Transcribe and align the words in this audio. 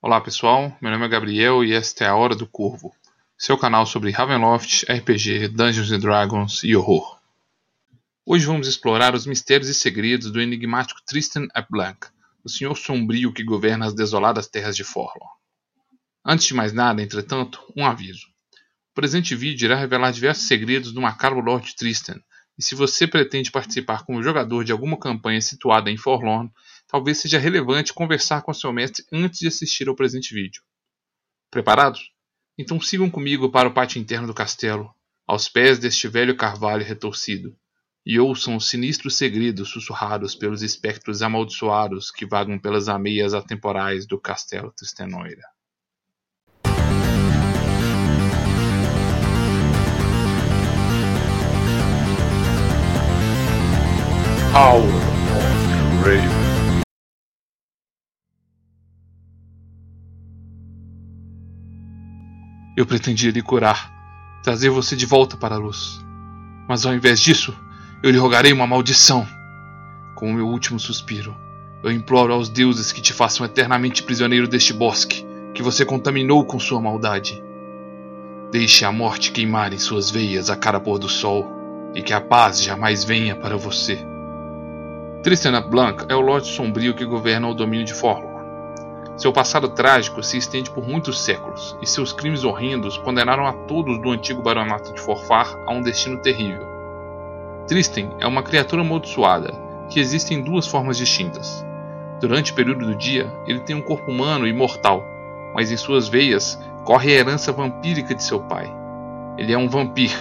Olá 0.00 0.20
pessoal, 0.20 0.78
meu 0.80 0.92
nome 0.92 1.06
é 1.06 1.08
Gabriel 1.08 1.64
e 1.64 1.72
esta 1.72 2.04
é 2.04 2.06
a 2.06 2.14
Hora 2.14 2.36
do 2.36 2.46
Corvo, 2.46 2.94
seu 3.36 3.58
canal 3.58 3.84
sobre 3.84 4.12
Ravenloft, 4.12 4.84
RPG, 4.88 5.48
Dungeons 5.48 5.90
Dragons 6.00 6.62
e 6.62 6.76
horror. 6.76 7.18
Hoje 8.24 8.46
vamos 8.46 8.68
explorar 8.68 9.12
os 9.16 9.26
mistérios 9.26 9.68
e 9.68 9.74
segredos 9.74 10.30
do 10.30 10.40
enigmático 10.40 11.00
Tristan 11.04 11.48
Blanc, 11.68 12.06
o 12.44 12.48
senhor 12.48 12.76
sombrio 12.76 13.32
que 13.32 13.42
governa 13.42 13.86
as 13.86 13.92
desoladas 13.92 14.46
terras 14.46 14.76
de 14.76 14.84
Forlorn. 14.84 15.32
Antes 16.24 16.46
de 16.46 16.54
mais 16.54 16.72
nada, 16.72 17.02
entretanto, 17.02 17.60
um 17.76 17.84
aviso. 17.84 18.28
O 18.92 18.94
presente 18.94 19.34
vídeo 19.34 19.66
irá 19.66 19.74
revelar 19.74 20.12
diversos 20.12 20.46
segredos 20.46 20.92
do 20.92 21.00
macabro 21.00 21.40
Lord 21.40 21.74
Tristan, 21.74 22.20
e 22.56 22.62
se 22.62 22.76
você 22.76 23.04
pretende 23.04 23.50
participar 23.50 24.04
como 24.04 24.22
jogador 24.22 24.62
de 24.62 24.70
alguma 24.70 24.96
campanha 24.96 25.40
situada 25.40 25.90
em 25.90 25.96
Forlorn, 25.96 26.52
talvez 26.88 27.20
seja 27.20 27.38
relevante 27.38 27.92
conversar 27.92 28.42
com 28.42 28.52
seu 28.54 28.72
mestre 28.72 29.04
antes 29.12 29.38
de 29.38 29.46
assistir 29.46 29.88
ao 29.88 29.94
presente 29.94 30.34
vídeo. 30.34 30.62
Preparados? 31.50 32.10
Então 32.56 32.80
sigam 32.80 33.10
comigo 33.10 33.50
para 33.50 33.68
o 33.68 33.72
pátio 33.72 34.00
interno 34.00 34.26
do 34.26 34.34
castelo, 34.34 34.92
aos 35.26 35.48
pés 35.48 35.78
deste 35.78 36.08
velho 36.08 36.34
carvalho 36.34 36.84
retorcido, 36.84 37.54
e 38.04 38.18
ouçam 38.18 38.56
os 38.56 38.68
sinistros 38.68 39.16
segredos 39.16 39.68
sussurrados 39.68 40.34
pelos 40.34 40.62
espectros 40.62 41.20
amaldiçoados 41.20 42.10
que 42.10 42.26
vagam 42.26 42.58
pelas 42.58 42.88
ameias 42.88 43.34
atemporais 43.34 44.06
do 44.06 44.18
castelo 44.18 44.72
Tristenoira. 44.72 45.42
Of 54.54 54.90
Grave. 56.02 56.47
Eu 62.78 62.86
pretendia 62.86 63.32
lhe 63.32 63.42
curar, 63.42 63.90
trazer 64.40 64.70
você 64.70 64.94
de 64.94 65.04
volta 65.04 65.36
para 65.36 65.56
a 65.56 65.58
luz. 65.58 66.00
Mas 66.68 66.86
ao 66.86 66.94
invés 66.94 67.20
disso, 67.20 67.52
eu 68.04 68.08
lhe 68.08 68.18
rogarei 68.18 68.52
uma 68.52 68.68
maldição. 68.68 69.26
Com 70.14 70.30
o 70.30 70.32
meu 70.32 70.46
último 70.46 70.78
suspiro, 70.78 71.36
eu 71.82 71.90
imploro 71.90 72.32
aos 72.32 72.48
deuses 72.48 72.92
que 72.92 73.02
te 73.02 73.12
façam 73.12 73.44
eternamente 73.44 74.04
prisioneiro 74.04 74.46
deste 74.46 74.72
bosque 74.72 75.26
que 75.52 75.60
você 75.60 75.84
contaminou 75.84 76.44
com 76.44 76.60
sua 76.60 76.80
maldade. 76.80 77.42
Deixe 78.52 78.84
a 78.84 78.92
morte 78.92 79.32
queimar 79.32 79.72
em 79.72 79.78
suas 79.78 80.08
veias 80.08 80.48
a 80.48 80.54
cara 80.54 80.78
pôr 80.78 81.00
do 81.00 81.08
sol 81.08 81.48
e 81.96 82.00
que 82.00 82.12
a 82.12 82.20
paz 82.20 82.62
jamais 82.62 83.02
venha 83.02 83.34
para 83.34 83.56
você. 83.56 83.98
Tristan 85.24 85.60
Blanc 85.68 86.04
é 86.08 86.14
o 86.14 86.20
Lorde 86.20 86.46
Sombrio 86.46 86.94
que 86.94 87.04
governa 87.04 87.48
o 87.48 87.54
domínio 87.54 87.86
de 87.86 87.94
Forlorn. 87.94 88.37
Seu 89.18 89.32
passado 89.32 89.68
trágico 89.70 90.22
se 90.22 90.38
estende 90.38 90.70
por 90.70 90.86
muitos 90.86 91.20
séculos, 91.20 91.76
e 91.82 91.86
seus 91.88 92.12
crimes 92.12 92.44
horrendos 92.44 92.96
condenaram 92.98 93.48
a 93.48 93.52
todos 93.52 94.00
do 94.00 94.12
antigo 94.12 94.40
baronato 94.40 94.94
de 94.94 95.00
Forfar 95.00 95.58
a 95.66 95.72
um 95.72 95.82
destino 95.82 96.18
terrível. 96.18 96.64
Tristan 97.66 98.10
é 98.20 98.28
uma 98.28 98.44
criatura 98.44 98.82
amaldiçoada, 98.82 99.52
que 99.90 99.98
existe 99.98 100.32
em 100.32 100.40
duas 100.40 100.68
formas 100.68 100.96
distintas. 100.96 101.66
Durante 102.20 102.52
o 102.52 102.54
período 102.54 102.86
do 102.86 102.94
dia, 102.94 103.28
ele 103.44 103.58
tem 103.58 103.74
um 103.74 103.82
corpo 103.82 104.08
humano 104.08 104.46
e 104.46 104.52
mortal, 104.52 105.04
mas 105.52 105.72
em 105.72 105.76
suas 105.76 106.08
veias 106.08 106.56
corre 106.84 107.12
a 107.12 107.18
herança 107.18 107.50
vampírica 107.50 108.14
de 108.14 108.22
seu 108.22 108.38
pai. 108.38 108.72
Ele 109.36 109.52
é 109.52 109.58
um 109.58 109.68
vampir, 109.68 110.12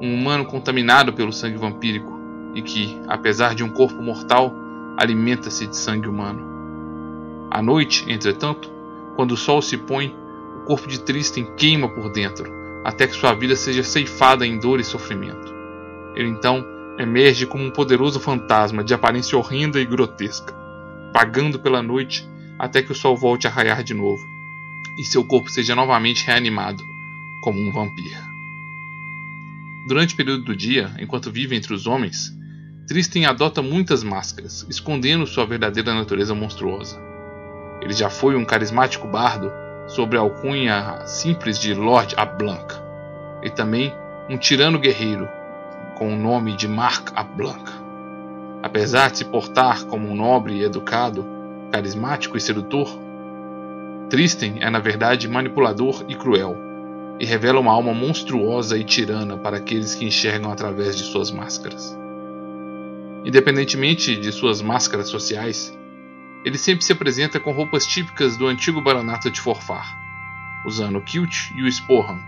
um 0.00 0.12
humano 0.12 0.44
contaminado 0.44 1.12
pelo 1.12 1.32
sangue 1.32 1.56
vampírico, 1.56 2.18
e 2.56 2.62
que, 2.62 3.00
apesar 3.06 3.54
de 3.54 3.62
um 3.62 3.70
corpo 3.70 4.02
mortal, 4.02 4.52
alimenta-se 4.98 5.68
de 5.68 5.76
sangue 5.76 6.08
humano. 6.08 6.49
À 7.50 7.60
noite, 7.60 8.04
entretanto, 8.08 8.70
quando 9.16 9.32
o 9.32 9.36
sol 9.36 9.60
se 9.60 9.76
põe, 9.76 10.14
o 10.62 10.64
corpo 10.66 10.86
de 10.86 11.00
Tristan 11.00 11.44
queima 11.56 11.88
por 11.88 12.10
dentro, 12.10 12.50
até 12.84 13.06
que 13.06 13.14
sua 13.14 13.34
vida 13.34 13.56
seja 13.56 13.82
ceifada 13.82 14.46
em 14.46 14.58
dor 14.58 14.78
e 14.78 14.84
sofrimento. 14.84 15.52
Ele 16.14 16.28
então 16.28 16.64
emerge 16.98 17.46
como 17.46 17.64
um 17.64 17.70
poderoso 17.70 18.20
fantasma 18.20 18.84
de 18.84 18.94
aparência 18.94 19.36
horrenda 19.36 19.80
e 19.80 19.84
grotesca, 19.84 20.54
vagando 21.12 21.58
pela 21.58 21.82
noite 21.82 22.28
até 22.58 22.82
que 22.82 22.92
o 22.92 22.94
sol 22.94 23.16
volte 23.16 23.46
a 23.46 23.50
raiar 23.50 23.82
de 23.82 23.94
novo 23.94 24.22
e 24.98 25.04
seu 25.04 25.24
corpo 25.24 25.50
seja 25.50 25.74
novamente 25.74 26.26
reanimado, 26.26 26.84
como 27.42 27.58
um 27.58 27.72
vampiro. 27.72 28.20
Durante 29.88 30.14
o 30.14 30.16
período 30.16 30.44
do 30.44 30.54
dia, 30.54 30.94
enquanto 31.00 31.32
vive 31.32 31.56
entre 31.56 31.72
os 31.72 31.86
homens, 31.86 32.30
Tristan 32.86 33.26
adota 33.26 33.62
muitas 33.62 34.02
máscaras, 34.02 34.66
escondendo 34.68 35.26
sua 35.26 35.46
verdadeira 35.46 35.94
natureza 35.94 36.34
monstruosa. 36.34 37.09
Ele 37.80 37.92
já 37.92 38.10
foi 38.10 38.36
um 38.36 38.44
carismático 38.44 39.06
bardo 39.06 39.52
sobre 39.86 40.16
a 40.16 40.20
alcunha 40.20 41.06
simples 41.06 41.58
de 41.58 41.74
Lord 41.74 42.14
Ablanc, 42.16 42.74
e 43.42 43.50
também 43.50 43.94
um 44.28 44.36
tirano 44.36 44.78
guerreiro 44.78 45.28
com 45.96 46.12
o 46.12 46.16
nome 46.16 46.56
de 46.56 46.68
Marc 46.68 47.10
Ablanc. 47.14 47.70
Apesar 48.62 49.10
de 49.10 49.18
se 49.18 49.24
portar 49.24 49.84
como 49.84 50.08
um 50.08 50.14
nobre 50.14 50.54
e 50.54 50.62
educado, 50.62 51.26
carismático 51.72 52.36
e 52.36 52.40
sedutor, 52.40 52.88
Tristan 54.08 54.58
é 54.60 54.68
na 54.68 54.78
verdade 54.78 55.28
manipulador 55.28 56.04
e 56.08 56.14
cruel, 56.14 56.56
e 57.18 57.24
revela 57.24 57.60
uma 57.60 57.72
alma 57.72 57.92
monstruosa 57.92 58.78
e 58.78 58.84
tirana 58.84 59.36
para 59.36 59.58
aqueles 59.58 59.94
que 59.94 60.04
enxergam 60.04 60.50
através 60.50 60.96
de 60.96 61.04
suas 61.04 61.30
máscaras. 61.30 61.96
Independentemente 63.24 64.16
de 64.16 64.32
suas 64.32 64.62
máscaras 64.62 65.08
sociais, 65.08 65.78
ele 66.44 66.56
sempre 66.56 66.84
se 66.84 66.92
apresenta 66.92 67.38
com 67.38 67.52
roupas 67.52 67.86
típicas 67.86 68.36
do 68.36 68.46
antigo 68.46 68.80
baronato 68.80 69.30
de 69.30 69.40
Forfar, 69.40 69.96
usando 70.64 70.96
o 70.96 71.02
kilt 71.02 71.50
e 71.54 71.62
o 71.62 71.68
sporran, 71.68 72.18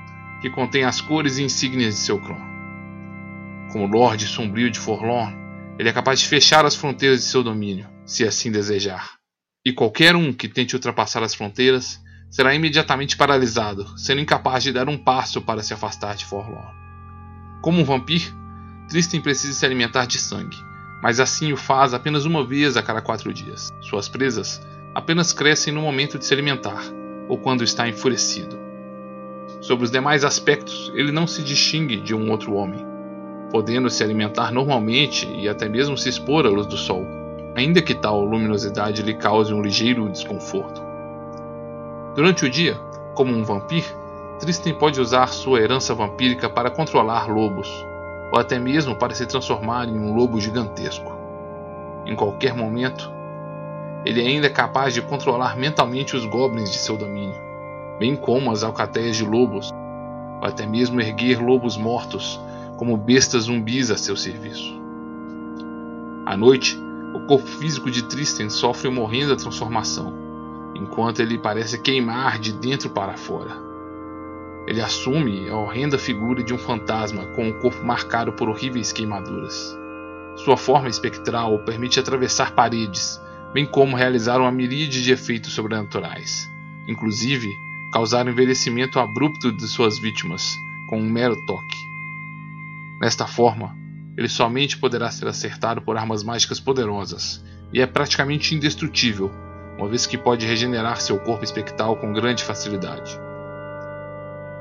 que 0.41 0.51
contém 0.51 0.85
as 0.85 1.01
cores 1.01 1.39
e 1.39 1.43
insígnias 1.43 1.95
de 1.95 2.01
seu 2.01 2.19
clã. 2.19 2.39
Como 3.71 3.87
Lorde 3.87 4.27
Sombrio 4.27 4.71
de 4.71 4.79
Forlorn, 4.79 5.35
ele 5.79 5.89
é 5.89 5.93
capaz 5.93 6.21
de 6.21 6.29
fechar 6.29 6.67
as 6.67 6.75
fronteiras 6.75 7.21
de 7.21 7.27
seu 7.27 7.43
domínio, 7.43 7.89
se 8.05 8.25
assim 8.27 8.51
desejar. 8.51 9.13
E 9.65 9.73
qualquer 9.73 10.15
um 10.15 10.33
que 10.33 10.49
tente 10.49 10.75
ultrapassar 10.75 11.23
as 11.23 11.35
fronteiras 11.35 12.01
será 12.31 12.55
imediatamente 12.55 13.17
paralisado, 13.17 13.99
sendo 13.99 14.21
incapaz 14.21 14.63
de 14.63 14.73
dar 14.73 14.89
um 14.89 14.99
passo 14.99 15.41
para 15.41 15.63
se 15.63 15.73
afastar 15.73 16.17
de 16.17 16.25
Forlorn. 16.25 16.75
Como 17.63 17.81
um 17.81 17.85
vampiro, 17.85 18.35
Tristan 18.89 19.21
precisa 19.21 19.55
se 19.55 19.65
alimentar 19.65 20.07
de 20.07 20.19
sangue, 20.19 20.57
mas 21.03 21.19
assim 21.19 21.53
o 21.53 21.57
faz 21.57 21.93
apenas 21.93 22.25
uma 22.25 22.45
vez 22.45 22.77
a 22.77 22.83
cada 22.83 23.03
quatro 23.03 23.35
dias. 23.35 23.75
Suas 23.81 24.09
presas 24.09 24.65
apenas 24.95 25.33
crescem 25.33 25.75
no 25.75 25.83
momento 25.83 26.17
de 26.19 26.25
se 26.25 26.33
alimentar 26.33 26.81
ou 27.29 27.37
quando 27.37 27.65
está 27.65 27.89
enfurecido. 27.89 28.57
Sobre 29.61 29.85
os 29.85 29.91
demais 29.91 30.25
aspectos, 30.25 30.93
ele 30.95 31.11
não 31.11 31.27
se 31.27 31.43
distingue 31.43 31.97
de 31.97 32.15
um 32.15 32.31
outro 32.31 32.55
homem, 32.55 32.87
podendo 33.51 33.91
se 33.91 34.05
alimentar 34.05 34.53
normalmente 34.53 35.29
e 35.29 35.49
até 35.49 35.69
mesmo 35.69 35.99
se 35.99 36.09
expor 36.09 36.47
à 36.47 36.49
luz 36.49 36.67
do 36.67 36.77
sol, 36.77 37.05
ainda 37.57 37.83
que 37.83 37.95
tal 37.95 38.25
luminosidade 38.25 39.03
lhe 39.03 39.15
cause 39.15 39.53
um 39.53 39.63
ligeiro 39.63 40.09
desconforto. 40.09 40.83
Durante 42.15 42.45
o 42.45 42.51
dia, 42.51 42.75
como 43.15 43.35
um 43.35 43.45
vampiro, 43.45 43.87
Tristan 44.39 44.75
pode 44.75 45.01
usar 45.01 45.29
sua 45.29 45.61
herança 45.61 45.95
vampírica 45.95 46.49
para 46.51 46.71
controlar 46.71 47.29
lobos, 47.29 47.69
ou 48.33 48.39
até 48.39 48.59
mesmo 48.59 48.97
para 48.97 49.15
se 49.15 49.27
transformar 49.27 49.87
em 49.87 49.99
um 49.99 50.15
lobo 50.15 50.41
gigantesco. 50.41 51.13
Em 52.07 52.17
qualquer 52.17 52.55
momento, 52.55 53.13
ele 54.07 54.21
ainda 54.21 54.47
é 54.47 54.51
capaz 54.51 54.95
de 54.95 55.03
controlar 55.03 55.57
mentalmente 55.57 56.17
os 56.17 56.25
goblins 56.25 56.71
de 56.71 56.79
seu 56.79 56.97
domínio, 56.97 57.39
bem 57.99 58.17
como 58.17 58.51
as 58.51 58.65
alcateias 58.65 59.17
de 59.17 59.25
lobos, 59.25 59.71
ou 60.41 60.49
até 60.49 60.67
mesmo 60.67 61.01
erguer 61.01 61.41
lobos 61.41 61.77
mortos 61.77 62.41
como 62.79 62.97
bestas 62.97 63.45
zumbis 63.45 63.91
a 63.91 63.97
seu 63.99 64.17
serviço. 64.17 64.81
À 66.25 66.37
noite, 66.37 66.77
o 67.15 67.21
corpo 67.27 67.47
físico 67.47 67.91
de 67.91 68.03
Tristan 68.05 68.49
sofre 68.49 68.89
uma 68.89 69.03
horrenda 69.03 69.37
transformação, 69.37 70.13
enquanto 70.75 71.21
ele 71.21 71.39
parece 71.39 71.79
queimar 71.79 72.39
de 72.39 72.53
dentro 72.53 72.89
para 72.91 73.17
fora. 73.17 73.72
Ele 74.67 74.81
assume 74.81 75.49
a 75.49 75.57
horrenda 75.57 75.99
figura 75.99 76.43
de 76.43 76.55
um 76.55 76.59
fantasma 76.59 77.27
com 77.35 77.49
o 77.49 77.55
corpo 77.55 77.85
marcado 77.85 78.33
por 78.33 78.49
horríveis 78.49 78.93
queimaduras. 78.93 79.77
Sua 80.37 80.57
forma 80.57 80.89
espectral 80.89 81.59
permite 81.61 81.99
atravessar 81.99 82.53
paredes, 82.53 83.21
bem 83.53 83.67
como 83.67 83.97
realizar 83.97 84.39
uma 84.39 84.53
miríade 84.53 85.03
de 85.03 85.13
efeitos 85.13 85.53
sobrenaturais, 85.53 86.49
inclusive 86.89 87.49
causar 87.93 88.27
o 88.27 88.31
envelhecimento 88.31 88.99
abrupto 88.99 89.53
de 89.53 89.67
suas 89.69 89.99
vítimas 89.99 90.55
com 90.89 90.99
um 90.99 91.11
mero 91.11 91.37
toque. 91.47 91.77
Desta 93.01 93.27
forma, 93.27 93.77
ele 94.17 94.29
somente 94.29 94.79
poderá 94.79 95.11
ser 95.11 95.27
acertado 95.27 95.83
por 95.83 95.97
armas 95.97 96.23
mágicas 96.23 96.61
poderosas 96.61 97.45
e 97.73 97.81
é 97.81 97.87
praticamente 97.87 98.55
indestrutível, 98.55 99.31
uma 99.77 99.89
vez 99.89 100.07
que 100.07 100.17
pode 100.17 100.47
regenerar 100.47 101.01
seu 101.01 101.19
corpo 101.19 101.45
espectral 101.45 101.97
com 101.97 102.13
grande 102.13 102.45
facilidade. 102.45 103.19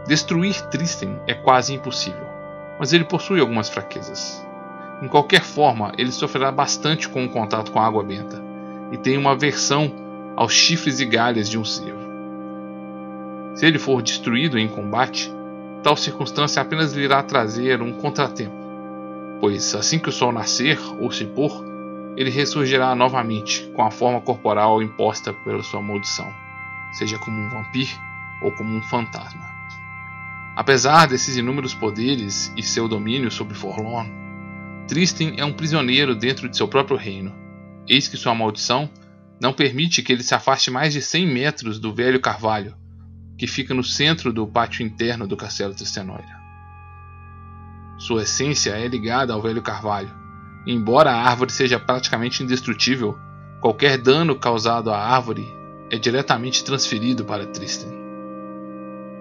Destruir 0.08 0.60
Tristan 0.70 1.20
é 1.28 1.34
quase 1.34 1.74
impossível, 1.74 2.28
mas 2.80 2.92
ele 2.92 3.04
possui 3.04 3.40
algumas 3.40 3.70
fraquezas. 3.70 4.44
Em 5.02 5.08
qualquer 5.08 5.42
forma, 5.42 5.92
ele 5.98 6.12
sofrerá 6.12 6.52
bastante 6.52 7.08
com 7.08 7.24
o 7.24 7.30
contato 7.30 7.72
com 7.72 7.80
a 7.80 7.86
água 7.86 8.04
benta, 8.04 8.42
e 8.92 8.98
tem 8.98 9.18
uma 9.18 9.32
aversão 9.32 9.92
aos 10.36 10.54
chifres 10.54 11.00
e 11.00 11.06
galhas 11.06 11.48
de 11.48 11.58
um 11.58 11.64
cervo. 11.64 12.02
Se 13.54 13.66
ele 13.66 13.78
for 13.78 14.02
destruído 14.02 14.58
em 14.58 14.68
combate, 14.68 15.32
tal 15.84 15.96
circunstância 15.96 16.62
apenas 16.62 16.94
lhe 16.94 17.04
irá 17.04 17.22
trazer 17.22 17.82
um 17.82 17.94
contratempo, 17.94 18.56
pois 19.40 19.76
assim 19.76 20.00
que 20.00 20.10
o 20.10 20.12
sol 20.12 20.32
nascer 20.32 20.80
ou 21.00 21.12
se 21.12 21.26
pôr, 21.26 21.64
ele 22.18 22.30
ressurgirá 22.30 22.96
novamente 22.96 23.72
com 23.76 23.84
a 23.84 23.92
forma 23.92 24.20
corporal 24.20 24.82
imposta 24.82 25.32
pela 25.32 25.62
sua 25.62 25.82
maldição, 25.82 26.34
seja 26.92 27.20
como 27.20 27.38
um 27.38 27.50
vampiro 27.50 28.00
ou 28.42 28.52
como 28.52 28.76
um 28.76 28.82
fantasma. 28.82 29.51
Apesar 30.56 31.08
desses 31.08 31.38
inúmeros 31.38 31.74
poderes 31.74 32.52
e 32.58 32.64
seu 32.64 32.88
domínio 32.88 33.32
sobre 33.32 33.54
Forlorn, 33.54 34.12
Tristan 34.88 35.34
é 35.38 35.46
um 35.46 35.54
prisioneiro 35.54 36.14
dentro 36.14 36.50
de 36.50 36.58
seu 36.58 36.68
próprio 36.68 36.98
reino. 36.98 37.34
Eis 37.88 38.08
que 38.08 38.18
sua 38.18 38.36
maldição 38.36 38.90
não 39.40 39.54
permite 39.54 40.02
que 40.04 40.12
ele 40.12 40.22
se 40.22 40.36
afaste 40.36 40.70
mais 40.70 40.94
de 40.94 41.02
100 41.02 41.28
metros 41.28 41.80
do 41.80 41.94
velho 41.94 42.20
carvalho, 42.20 42.76
que 43.38 43.48
fica 43.48 43.74
no 43.74 43.84
centro 43.84 44.34
do 44.34 44.46
pátio 44.46 44.86
interno 44.86 45.26
do 45.26 45.38
castelo 45.38 45.74
Tristenóida. 45.74 46.40
Sua 47.98 48.24
essência 48.24 48.72
é 48.72 48.88
ligada 48.88 49.34
ao 49.34 49.42
velho 49.42 49.62
carvalho, 49.62 50.14
embora 50.68 51.12
a 51.12 51.24
árvore 51.30 51.52
seja 51.52 51.80
praticamente 51.80 52.44
indestrutível, 52.44 53.18
qualquer 53.62 53.98
dano 53.98 54.36
causado 54.36 54.92
à 54.92 54.98
árvore 54.98 55.48
é 55.90 55.98
diretamente 55.98 56.64
transferido 56.64 57.24
para 57.24 57.48
Tristan. 57.48 58.01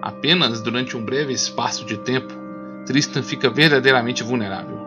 Apenas 0.01 0.61
durante 0.61 0.97
um 0.97 1.05
breve 1.05 1.31
espaço 1.31 1.85
de 1.85 1.95
tempo, 1.95 2.33
Tristan 2.87 3.21
fica 3.21 3.51
verdadeiramente 3.51 4.23
vulnerável. 4.23 4.79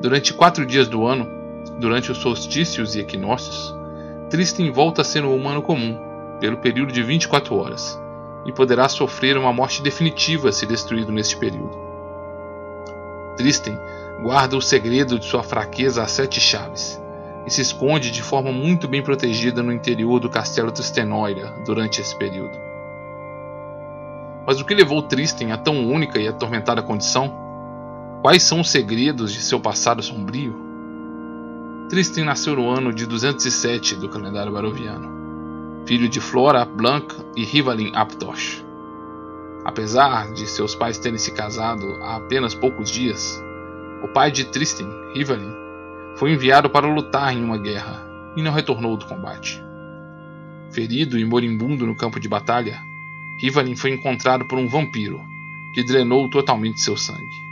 Durante 0.00 0.32
quatro 0.32 0.64
dias 0.64 0.88
do 0.88 1.06
ano, 1.06 1.28
durante 1.78 2.10
os 2.10 2.18
solstícios 2.18 2.94
e 2.94 3.00
equinócios, 3.00 3.74
Tristan 4.30 4.72
volta 4.72 5.02
a 5.02 5.04
ser 5.04 5.24
um 5.24 5.36
humano 5.36 5.60
comum, 5.60 5.98
pelo 6.40 6.56
período 6.56 6.90
de 6.90 7.02
24 7.02 7.54
horas, 7.54 8.00
e 8.46 8.52
poderá 8.52 8.88
sofrer 8.88 9.36
uma 9.36 9.52
morte 9.52 9.82
definitiva 9.82 10.50
se 10.50 10.64
destruído 10.64 11.12
neste 11.12 11.36
período. 11.36 11.76
Tristan 13.36 13.78
guarda 14.22 14.56
o 14.56 14.62
segredo 14.62 15.18
de 15.18 15.26
sua 15.26 15.42
fraqueza 15.42 16.02
a 16.02 16.06
sete 16.06 16.40
chaves, 16.40 16.98
e 17.46 17.50
se 17.50 17.60
esconde 17.60 18.10
de 18.10 18.22
forma 18.22 18.50
muito 18.50 18.88
bem 18.88 19.02
protegida 19.02 19.62
no 19.62 19.70
interior 19.72 20.18
do 20.18 20.30
castelo 20.30 20.72
Tristenoira 20.72 21.52
durante 21.66 22.00
esse 22.00 22.16
período. 22.16 22.69
Mas 24.46 24.60
o 24.60 24.64
que 24.64 24.74
levou 24.74 25.02
Tristan 25.02 25.52
a 25.52 25.58
tão 25.58 25.86
única 25.86 26.18
e 26.18 26.28
atormentada 26.28 26.82
condição? 26.82 27.32
Quais 28.22 28.42
são 28.42 28.60
os 28.60 28.70
segredos 28.70 29.32
de 29.32 29.40
seu 29.40 29.60
passado 29.60 30.02
sombrio? 30.02 30.54
Tristan 31.88 32.24
nasceu 32.24 32.54
no 32.54 32.68
ano 32.68 32.92
de 32.92 33.06
207 33.06 33.96
do 33.96 34.08
calendário 34.08 34.52
baroviano, 34.52 35.84
filho 35.86 36.08
de 36.08 36.20
Flora 36.20 36.64
Blanc 36.64 37.14
e 37.36 37.44
Rivalin 37.44 37.92
Aptosh. 37.94 38.64
Apesar 39.64 40.32
de 40.32 40.46
seus 40.46 40.74
pais 40.74 40.98
terem 40.98 41.18
se 41.18 41.32
casado 41.32 41.86
há 42.02 42.16
apenas 42.16 42.54
poucos 42.54 42.90
dias, 42.90 43.42
o 44.02 44.08
pai 44.08 44.30
de 44.30 44.44
Tristan, 44.44 44.88
Rivalin, 45.14 45.52
foi 46.16 46.32
enviado 46.32 46.70
para 46.70 46.86
lutar 46.86 47.34
em 47.34 47.42
uma 47.42 47.58
guerra 47.58 48.02
e 48.36 48.42
não 48.42 48.52
retornou 48.52 48.96
do 48.96 49.06
combate. 49.06 49.62
Ferido 50.70 51.18
e 51.18 51.24
moribundo 51.24 51.86
no 51.86 51.96
campo 51.96 52.20
de 52.20 52.28
batalha, 52.28 52.80
Rivalin 53.40 53.76
foi 53.76 53.90
encontrado 53.90 54.46
por 54.46 54.58
um 54.58 54.68
vampiro 54.68 55.20
que 55.74 55.82
drenou 55.82 56.28
totalmente 56.28 56.80
seu 56.80 56.96
sangue 56.96 57.50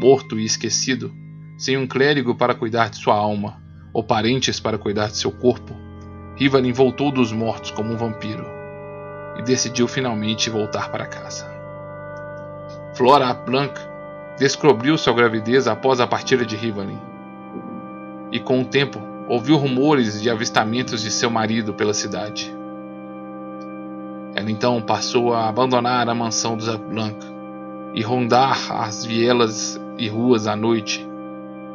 morto 0.00 0.40
e 0.40 0.46
esquecido, 0.46 1.12
sem 1.58 1.76
um 1.76 1.86
clérigo 1.86 2.34
para 2.34 2.54
cuidar 2.54 2.88
de 2.88 2.96
sua 2.96 3.14
alma, 3.14 3.60
ou 3.92 4.02
parentes 4.02 4.58
para 4.58 4.78
cuidar 4.78 5.08
de 5.08 5.16
seu 5.18 5.30
corpo, 5.30 5.76
Rivalin 6.36 6.72
voltou 6.72 7.12
dos 7.12 7.32
mortos 7.32 7.70
como 7.70 7.92
um 7.92 7.98
vampiro 7.98 8.46
e 9.36 9.42
decidiu 9.42 9.86
finalmente 9.86 10.48
voltar 10.48 10.90
para 10.90 11.04
casa. 11.04 11.46
Flora 12.94 13.34
Blanc 13.34 13.78
descobriu 14.38 14.96
sua 14.96 15.12
gravidez 15.12 15.68
após 15.68 16.00
a 16.00 16.06
partida 16.06 16.46
de 16.46 16.56
Rivalin 16.56 16.98
e, 18.32 18.40
com 18.40 18.62
o 18.62 18.64
tempo, 18.64 18.98
ouviu 19.28 19.58
rumores 19.58 20.22
de 20.22 20.30
avistamentos 20.30 21.02
de 21.02 21.10
seu 21.10 21.28
marido 21.28 21.74
pela 21.74 21.92
cidade. 21.92 22.50
Ela 24.34 24.50
então 24.50 24.80
passou 24.80 25.34
a 25.34 25.48
abandonar 25.48 26.08
a 26.08 26.14
mansão 26.14 26.56
dos 26.56 26.74
Blanc 26.76 27.16
e 27.94 28.02
rondar 28.02 28.72
as 28.72 29.04
vielas 29.04 29.80
e 29.98 30.08
ruas 30.08 30.46
à 30.46 30.54
noite 30.54 31.04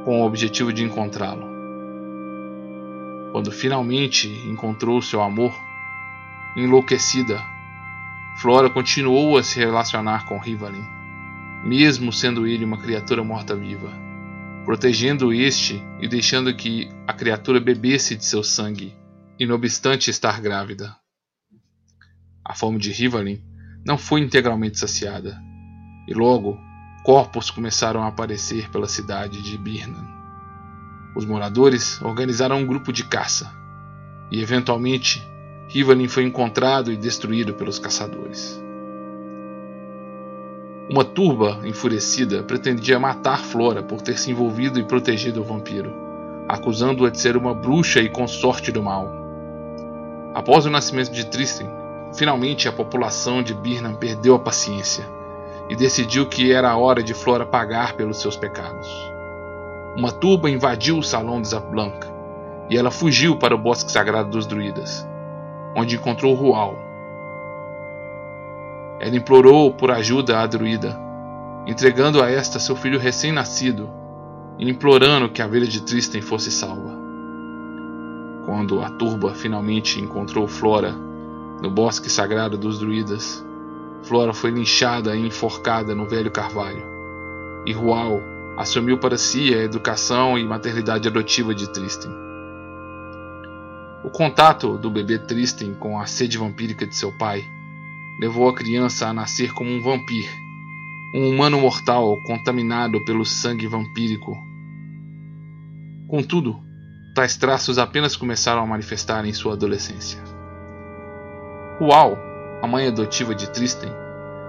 com 0.03 0.21
o 0.21 0.25
objetivo 0.25 0.71
de 0.71 0.83
encontrá-lo. 0.83 1.45
Quando 3.31 3.51
finalmente 3.51 4.29
encontrou 4.47 5.01
seu 5.01 5.21
amor, 5.21 5.53
enlouquecida, 6.55 7.43
Flora 8.37 8.69
continuou 8.69 9.37
a 9.37 9.43
se 9.43 9.59
relacionar 9.59 10.25
com 10.25 10.37
Rivalin, 10.37 10.85
mesmo 11.63 12.13
sendo 12.13 12.47
ele 12.47 12.63
uma 12.63 12.77
criatura 12.77 13.23
morta-viva, 13.23 13.91
protegendo 14.63 15.33
este 15.33 15.83
e 15.99 16.07
deixando 16.07 16.53
que 16.53 16.89
a 17.07 17.13
criatura 17.13 17.59
bebesse 17.59 18.15
de 18.15 18.23
seu 18.25 18.43
sangue, 18.43 18.93
e 19.39 19.45
não 19.45 19.55
obstante 19.55 20.09
estar 20.09 20.39
grávida. 20.39 20.95
A 22.47 22.53
fome 22.53 22.77
de 22.77 22.91
Rivalin 22.91 23.41
não 23.83 23.97
foi 23.97 24.21
integralmente 24.21 24.77
saciada, 24.77 25.35
e 26.07 26.13
logo 26.13 26.59
corpos 27.03 27.49
começaram 27.49 28.03
a 28.03 28.07
aparecer 28.07 28.69
pela 28.69 28.87
cidade 28.87 29.41
de 29.41 29.57
Birnan. 29.57 30.05
Os 31.15 31.25
moradores 31.25 31.99
organizaram 32.03 32.59
um 32.59 32.65
grupo 32.65 32.93
de 32.93 33.03
caça 33.03 33.51
e, 34.31 34.39
eventualmente, 34.41 35.27
Rivalin 35.69 36.07
foi 36.07 36.23
encontrado 36.23 36.91
e 36.91 36.97
destruído 36.97 37.55
pelos 37.55 37.79
caçadores. 37.79 38.61
Uma 40.87 41.03
turba 41.03 41.61
enfurecida 41.63 42.43
pretendia 42.43 42.99
matar 42.99 43.39
Flora 43.39 43.81
por 43.81 44.01
ter 44.03 44.19
se 44.19 44.29
envolvido 44.29 44.79
e 44.79 44.83
protegido 44.83 45.41
o 45.41 45.43
vampiro, 45.43 45.91
acusando-a 46.47 47.09
de 47.09 47.19
ser 47.19 47.35
uma 47.35 47.55
bruxa 47.55 48.01
e 48.01 48.09
consorte 48.09 48.71
do 48.71 48.83
mal. 48.83 49.11
Após 50.35 50.67
o 50.67 50.69
nascimento 50.69 51.11
de 51.11 51.25
Tristan, 51.25 51.84
finalmente 52.13 52.67
a 52.67 52.71
população 52.71 53.41
de 53.41 53.53
Birnam 53.53 53.95
perdeu 53.95 54.35
a 54.35 54.39
paciência 54.39 55.05
e 55.69 55.75
decidiu 55.75 56.27
que 56.27 56.51
era 56.51 56.69
a 56.69 56.77
hora 56.77 57.01
de 57.01 57.13
Flora 57.13 57.45
pagar 57.45 57.93
pelos 57.93 58.21
seus 58.21 58.37
pecados. 58.37 58.87
Uma 59.97 60.11
turba 60.11 60.49
invadiu 60.49 60.97
o 60.97 61.03
salão 61.03 61.41
de 61.41 61.47
Zaplanca 61.47 62.13
e 62.69 62.77
ela 62.77 62.91
fugiu 62.91 63.37
para 63.37 63.55
o 63.55 63.57
bosque 63.57 63.91
sagrado 63.91 64.29
dos 64.29 64.45
druidas, 64.45 65.07
onde 65.75 65.95
encontrou 65.95 66.33
Rual. 66.33 66.75
Ela 68.99 69.15
implorou 69.15 69.73
por 69.73 69.91
ajuda 69.91 70.39
à 70.39 70.47
druida, 70.47 70.99
entregando 71.65 72.21
a 72.21 72.29
esta 72.29 72.59
seu 72.59 72.75
filho 72.75 72.99
recém-nascido 72.99 73.89
e 74.57 74.69
implorando 74.69 75.29
que 75.29 75.41
a 75.41 75.47
velha 75.47 75.67
de 75.67 75.81
Tristan 75.81 76.21
fosse 76.21 76.51
salva. 76.51 76.95
Quando 78.45 78.81
a 78.81 78.89
turba 78.91 79.33
finalmente 79.33 79.99
encontrou 79.99 80.47
Flora 80.47 81.04
no 81.65 81.71
bosque 81.71 82.11
sagrado 82.11 82.59
dos 82.59 82.77
druidas, 82.77 83.43
Flora 84.03 84.35
foi 84.35 84.51
linchada 84.51 85.15
e 85.15 85.25
enforcada 85.25 85.95
no 85.95 86.07
velho 86.07 86.29
carvalho. 86.29 86.85
E 87.65 87.73
Rual 87.73 88.21
assumiu 88.55 88.99
para 88.99 89.17
si 89.17 89.51
a 89.51 89.63
educação 89.63 90.37
e 90.37 90.45
maternidade 90.45 91.07
adotiva 91.07 91.55
de 91.55 91.67
Tristan. 91.73 92.11
O 94.03 94.11
contato 94.11 94.77
do 94.77 94.91
bebê 94.91 95.17
Tristan 95.17 95.73
com 95.73 95.99
a 95.99 96.05
sede 96.05 96.37
vampírica 96.37 96.85
de 96.85 96.95
seu 96.95 97.11
pai 97.17 97.43
levou 98.21 98.47
a 98.47 98.53
criança 98.53 99.07
a 99.07 99.13
nascer 99.13 99.51
como 99.51 99.71
um 99.71 99.81
vampiro, 99.81 100.31
um 101.15 101.31
humano 101.31 101.59
mortal 101.59 102.15
contaminado 102.27 103.03
pelo 103.05 103.25
sangue 103.25 103.65
vampírico. 103.65 104.37
Contudo, 106.07 106.59
tais 107.15 107.35
traços 107.35 107.79
apenas 107.79 108.15
começaram 108.15 108.61
a 108.61 108.67
manifestar 108.67 109.25
em 109.25 109.33
sua 109.33 109.53
adolescência. 109.53 110.34
Rual 111.79 112.17
a 112.65 112.67
mãe 112.67 112.87
adotiva 112.87 113.35
de 113.35 113.47
Tristan, 113.49 113.91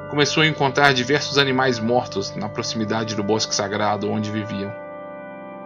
começou 0.08 0.42
a 0.42 0.46
encontrar 0.46 0.94
diversos 0.94 1.36
animais 1.36 1.78
mortos 1.78 2.34
na 2.34 2.48
proximidade 2.48 3.14
do 3.14 3.22
bosque 3.22 3.54
sagrado 3.54 4.10
onde 4.10 4.30
viviam. 4.30 4.72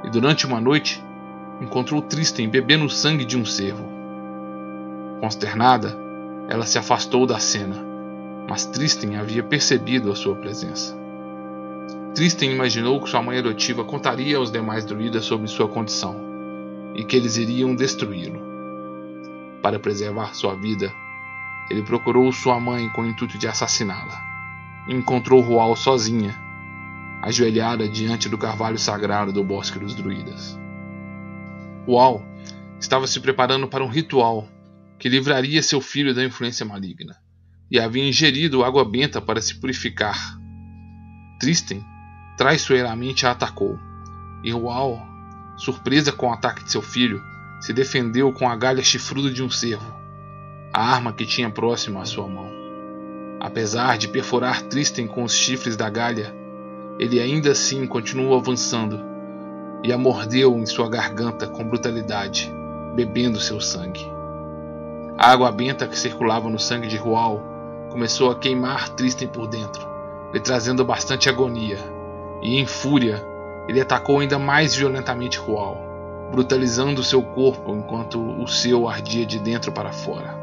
E 0.03 0.11
durante 0.11 0.47
uma 0.47 0.61
noite, 0.61 1.01
encontrou 1.61 2.03
Tristan 2.03 2.49
bebendo 2.49 2.87
o 2.87 2.91
sangue 2.91 3.25
de 3.25 3.39
um 3.39 3.45
cervo. 3.45 3.85
Consternada, 5.21 5.97
ela 6.49 6.67
se 6.67 6.77
afastou 6.77 7.25
da 7.25 7.39
cena, 7.39 7.77
mas 8.49 8.67
Tristan 8.67 9.17
havia 9.19 9.43
percebido 9.43 10.11
a 10.11 10.17
sua 10.17 10.35
presença. 10.35 10.99
Tristan 12.15 12.47
imaginou 12.47 13.01
que 13.01 13.11
sua 13.11 13.23
mãe 13.23 13.39
adotiva 13.39 13.85
contaria 13.85 14.39
aos 14.39 14.51
demais 14.51 14.85
druidas 14.85 15.25
sobre 15.25 15.47
sua 15.47 15.69
condição 15.69 16.17
e 16.97 17.05
que 17.05 17.15
eles 17.15 17.37
iriam 17.37 17.77
destruí-lo. 17.77 18.41
Para 19.63 19.79
preservar 19.79 20.35
sua 20.35 20.55
vida, 20.55 20.91
ele 21.71 21.83
procurou 21.83 22.33
sua 22.33 22.59
mãe 22.59 22.89
com 22.89 23.03
o 23.03 23.07
intuito 23.07 23.39
de 23.39 23.47
assassiná-la. 23.47 24.21
Encontrou 24.89 25.41
Rual 25.41 25.77
sozinha, 25.77 26.37
ajoelhada 27.23 27.89
diante 27.89 28.29
do 28.29 28.37
carvalho 28.37 28.79
sagrado 28.79 29.33
do 29.33 29.45
Bosque 29.45 29.79
dos 29.79 29.95
Druidas. 29.95 30.59
Rual 31.87 32.25
estava 32.81 33.07
se 33.07 33.21
preparando 33.21 33.69
para 33.69 33.85
um 33.85 33.89
ritual 33.89 34.49
que 34.99 35.09
livraria 35.09 35.63
seu 35.63 35.81
filho 35.81 36.15
da 36.15 36.25
influência 36.25 36.67
maligna 36.67 37.17
e 37.71 37.79
havia 37.79 38.07
ingerido 38.07 38.65
água 38.65 38.85
benta 38.85 39.21
para 39.21 39.41
se 39.41 39.55
purificar. 39.55 40.37
Tristem 41.39 41.85
traiçoeiramente 42.41 43.27
a 43.27 43.33
atacou, 43.33 43.79
e 44.43 44.51
Rual, 44.51 45.07
surpresa 45.59 46.11
com 46.11 46.29
o 46.29 46.33
ataque 46.33 46.65
de 46.65 46.73
seu 46.73 46.81
filho, 46.81 47.23
se 47.61 47.71
defendeu 47.71 48.33
com 48.33 48.49
a 48.49 48.57
galha 48.57 48.83
chifruda 48.83 49.31
de 49.31 49.43
um 49.43 49.51
cervo, 49.51 50.00
a 50.73 50.83
arma 50.83 51.13
que 51.13 51.27
tinha 51.27 51.51
próximo 51.51 52.01
à 52.01 52.05
sua 52.05 52.29
mão. 52.29 52.49
Apesar 53.41 53.99
de 53.99 54.07
perfurar 54.07 54.63
Tristem 54.63 55.07
com 55.07 55.25
os 55.25 55.33
chifres 55.33 55.77
da 55.77 55.91
galha, 55.91 56.33
ele 56.99 57.19
ainda 57.19 57.51
assim 57.51 57.87
continuou 57.87 58.37
avançando 58.37 59.01
e 59.83 59.93
a 59.93 59.99
mordeu 59.99 60.57
em 60.57 60.67
sua 60.67 60.89
garganta 60.89 61.49
com 61.49 61.65
brutalidade, 61.65 62.53
bebendo 62.95 63.41
seu 63.41 63.61
sangue. 63.61 64.07
A 65.19 65.33
água 65.33 65.51
benta 65.51 65.89
que 65.89 65.99
circulava 65.99 66.49
no 66.49 66.59
sangue 66.59 66.87
de 66.87 66.97
Rual 66.97 67.43
começou 67.91 68.31
a 68.31 68.39
queimar 68.39 68.91
Tristem 68.91 69.27
por 69.27 69.49
dentro, 69.49 69.89
lhe 70.33 70.39
trazendo 70.39 70.85
bastante 70.85 71.29
agonia, 71.29 71.79
e 72.43 72.59
em 72.59 72.67
fúria 72.67 73.25
ele 73.67 73.81
atacou 73.81 74.21
ainda 74.21 74.39
mais 74.39 74.75
violentamente 74.75 75.39
Rual, 75.39 75.79
brutalizando 76.31 77.03
seu 77.03 77.23
corpo 77.23 77.75
enquanto 77.75 78.21
o 78.21 78.47
seu 78.47 78.89
ardia 78.89 79.27
de 79.27 79.39
dentro 79.41 79.73
para 79.73 79.93
fora. 79.93 80.40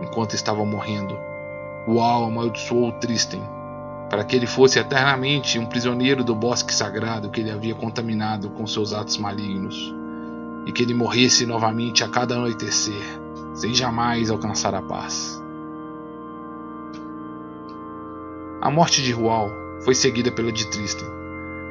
Enquanto 0.00 0.34
estava 0.34 0.64
morrendo, 0.64 1.18
Rual 1.86 2.24
amaldiçoou 2.24 2.92
Tristem 2.92 3.42
para 4.08 4.24
que 4.24 4.34
ele 4.34 4.46
fosse 4.46 4.78
eternamente 4.78 5.58
um 5.58 5.66
prisioneiro 5.66 6.24
do 6.24 6.34
bosque 6.34 6.74
sagrado 6.74 7.28
que 7.30 7.40
ele 7.40 7.50
havia 7.50 7.74
contaminado 7.74 8.48
com 8.50 8.66
seus 8.66 8.92
atos 8.92 9.18
malignos, 9.18 9.94
e 10.66 10.72
que 10.72 10.82
ele 10.82 10.94
morresse 10.94 11.44
novamente 11.46 12.02
a 12.02 12.08
cada 12.08 12.34
anoitecer, 12.34 13.02
sem 13.54 13.74
jamais 13.74 14.30
alcançar 14.30 14.74
a 14.74 14.82
paz. 14.82 15.42
A 18.60 18.70
morte 18.70 19.02
de 19.02 19.12
Rual 19.12 19.50
foi 19.80 19.94
seguida 19.94 20.32
pela 20.32 20.50
de 20.50 20.68
Tristan, 20.70 21.06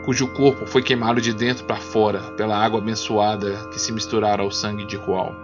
cujo 0.06 0.28
corpo 0.28 0.66
foi 0.66 0.82
queimado 0.82 1.20
de 1.20 1.34
dentro 1.34 1.66
para 1.66 1.78
fora 1.78 2.20
pela 2.38 2.58
água 2.58 2.80
abençoada 2.80 3.68
que 3.72 3.80
se 3.80 3.92
misturara 3.92 4.42
ao 4.42 4.52
sangue 4.52 4.86
de 4.86 4.96
Rual. 4.96 5.36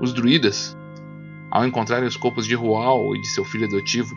Os 0.00 0.14
druidas, 0.14 0.76
ao 1.50 1.66
encontrarem 1.66 2.06
os 2.06 2.16
corpos 2.16 2.46
de 2.46 2.54
Rual 2.54 3.14
e 3.16 3.20
de 3.20 3.28
seu 3.28 3.44
filho 3.44 3.66
adotivo, 3.66 4.14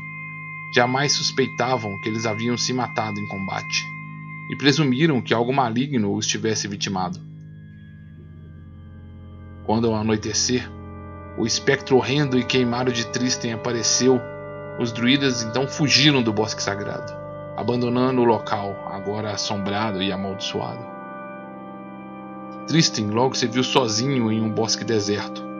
jamais 0.74 1.14
suspeitavam 1.14 2.00
que 2.00 2.10
eles 2.10 2.26
haviam 2.26 2.58
se 2.58 2.74
matado 2.74 3.20
em 3.20 3.28
combate 3.28 3.86
e 4.50 4.56
presumiram 4.56 5.22
que 5.22 5.34
algo 5.34 5.54
maligno 5.54 6.14
os 6.14 6.28
tivesse 6.28 6.68
vitimado. 6.68 7.20
Quando 9.66 9.88
ao 9.88 9.96
anoitecer, 9.96 10.70
o 11.38 11.46
espectro 11.46 11.98
horrendo 11.98 12.38
e 12.38 12.44
queimado 12.44 12.92
de 12.92 13.08
Tristem 13.08 13.54
apareceu 13.54 14.22
os 14.80 14.92
druidas 14.92 15.44
então 15.44 15.68
fugiram 15.68 16.22
do 16.22 16.34
bosque 16.34 16.62
sagrado, 16.62 17.14
abandonando 17.56 18.22
o 18.22 18.26
local, 18.26 18.76
agora 18.92 19.32
assombrado 19.32 20.02
e 20.02 20.12
amaldiçoado. 20.12 20.94
Tristan 22.68 23.08
logo 23.12 23.36
se 23.36 23.48
viu 23.48 23.64
sozinho 23.64 24.32
em 24.32 24.42
um 24.42 24.50
bosque 24.50 24.84
deserto, 24.84 25.53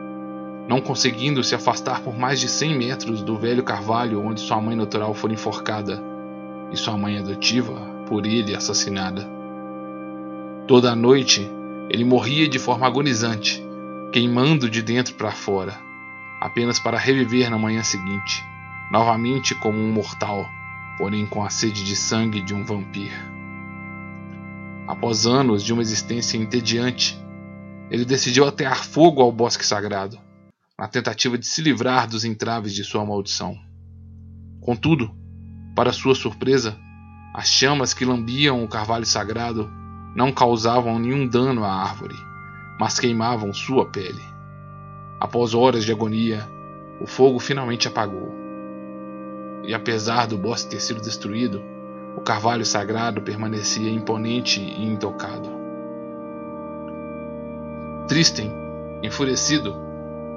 não 0.68 0.80
conseguindo 0.80 1.44
se 1.44 1.54
afastar 1.54 2.00
por 2.00 2.16
mais 2.16 2.40
de 2.40 2.48
100 2.48 2.78
metros 2.78 3.22
do 3.22 3.36
velho 3.36 3.62
carvalho 3.62 4.24
onde 4.24 4.40
sua 4.40 4.60
mãe 4.60 4.74
natural 4.74 5.12
fora 5.14 5.32
enforcada 5.32 6.02
e 6.72 6.76
sua 6.76 6.96
mãe 6.96 7.18
adotiva 7.18 7.74
por 8.08 8.26
ele 8.26 8.54
assassinada. 8.54 9.28
Toda 10.66 10.90
a 10.90 10.96
noite 10.96 11.48
ele 11.90 12.04
morria 12.04 12.48
de 12.48 12.58
forma 12.58 12.86
agonizante, 12.86 13.62
queimando 14.12 14.70
de 14.70 14.80
dentro 14.80 15.14
para 15.14 15.32
fora, 15.32 15.78
apenas 16.40 16.78
para 16.78 16.98
reviver 16.98 17.50
na 17.50 17.58
manhã 17.58 17.82
seguinte 17.82 18.42
novamente 18.90 19.54
como 19.54 19.78
um 19.78 19.92
mortal, 19.92 20.48
porém 20.98 21.26
com 21.26 21.44
a 21.44 21.50
sede 21.50 21.84
de 21.84 21.96
sangue 21.96 22.40
de 22.40 22.54
um 22.54 22.64
vampiro. 22.64 23.34
Após 24.86 25.26
anos 25.26 25.64
de 25.64 25.72
uma 25.72 25.82
existência 25.82 26.36
entediante, 26.36 27.20
ele 27.90 28.04
decidiu 28.04 28.46
atear 28.46 28.84
fogo 28.84 29.22
ao 29.22 29.32
bosque 29.32 29.64
sagrado, 29.64 30.18
na 30.78 30.88
tentativa 30.88 31.38
de 31.38 31.46
se 31.46 31.62
livrar 31.62 32.08
dos 32.08 32.24
entraves 32.24 32.74
de 32.74 32.84
sua 32.84 33.04
maldição. 33.04 33.56
Contudo, 34.60 35.10
para 35.74 35.92
sua 35.92 36.14
surpresa, 36.14 36.76
as 37.34 37.48
chamas 37.48 37.94
que 37.94 38.04
lambiam 38.04 38.62
o 38.64 38.68
carvalho 38.68 39.06
sagrado 39.06 39.70
não 40.14 40.32
causavam 40.32 40.98
nenhum 40.98 41.26
dano 41.26 41.64
à 41.64 41.72
árvore, 41.72 42.16
mas 42.78 42.98
queimavam 42.98 43.52
sua 43.52 43.90
pele. 43.90 44.22
Após 45.20 45.54
horas 45.54 45.84
de 45.84 45.92
agonia, 45.92 46.48
o 47.00 47.06
fogo 47.06 47.38
finalmente 47.38 47.88
apagou 47.88 48.44
e 49.66 49.74
apesar 49.74 50.26
do 50.26 50.36
bosque 50.36 50.70
ter 50.70 50.80
sido 50.80 51.00
destruído, 51.00 51.62
o 52.16 52.20
carvalho 52.20 52.64
sagrado 52.64 53.22
permanecia 53.22 53.90
imponente 53.90 54.60
e 54.60 54.84
intocado. 54.84 55.48
Tristem, 58.06 58.52
enfurecido, 59.02 59.74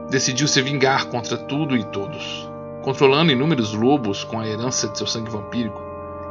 decidiu 0.09 0.47
se 0.47 0.61
vingar 0.61 1.07
contra 1.07 1.37
tudo 1.37 1.75
e 1.75 1.83
todos. 1.83 2.49
Controlando 2.81 3.31
inúmeros 3.31 3.73
lobos 3.73 4.23
com 4.23 4.39
a 4.39 4.47
herança 4.47 4.87
de 4.87 4.97
seu 4.97 5.07
sangue 5.07 5.29
vampírico, 5.29 5.81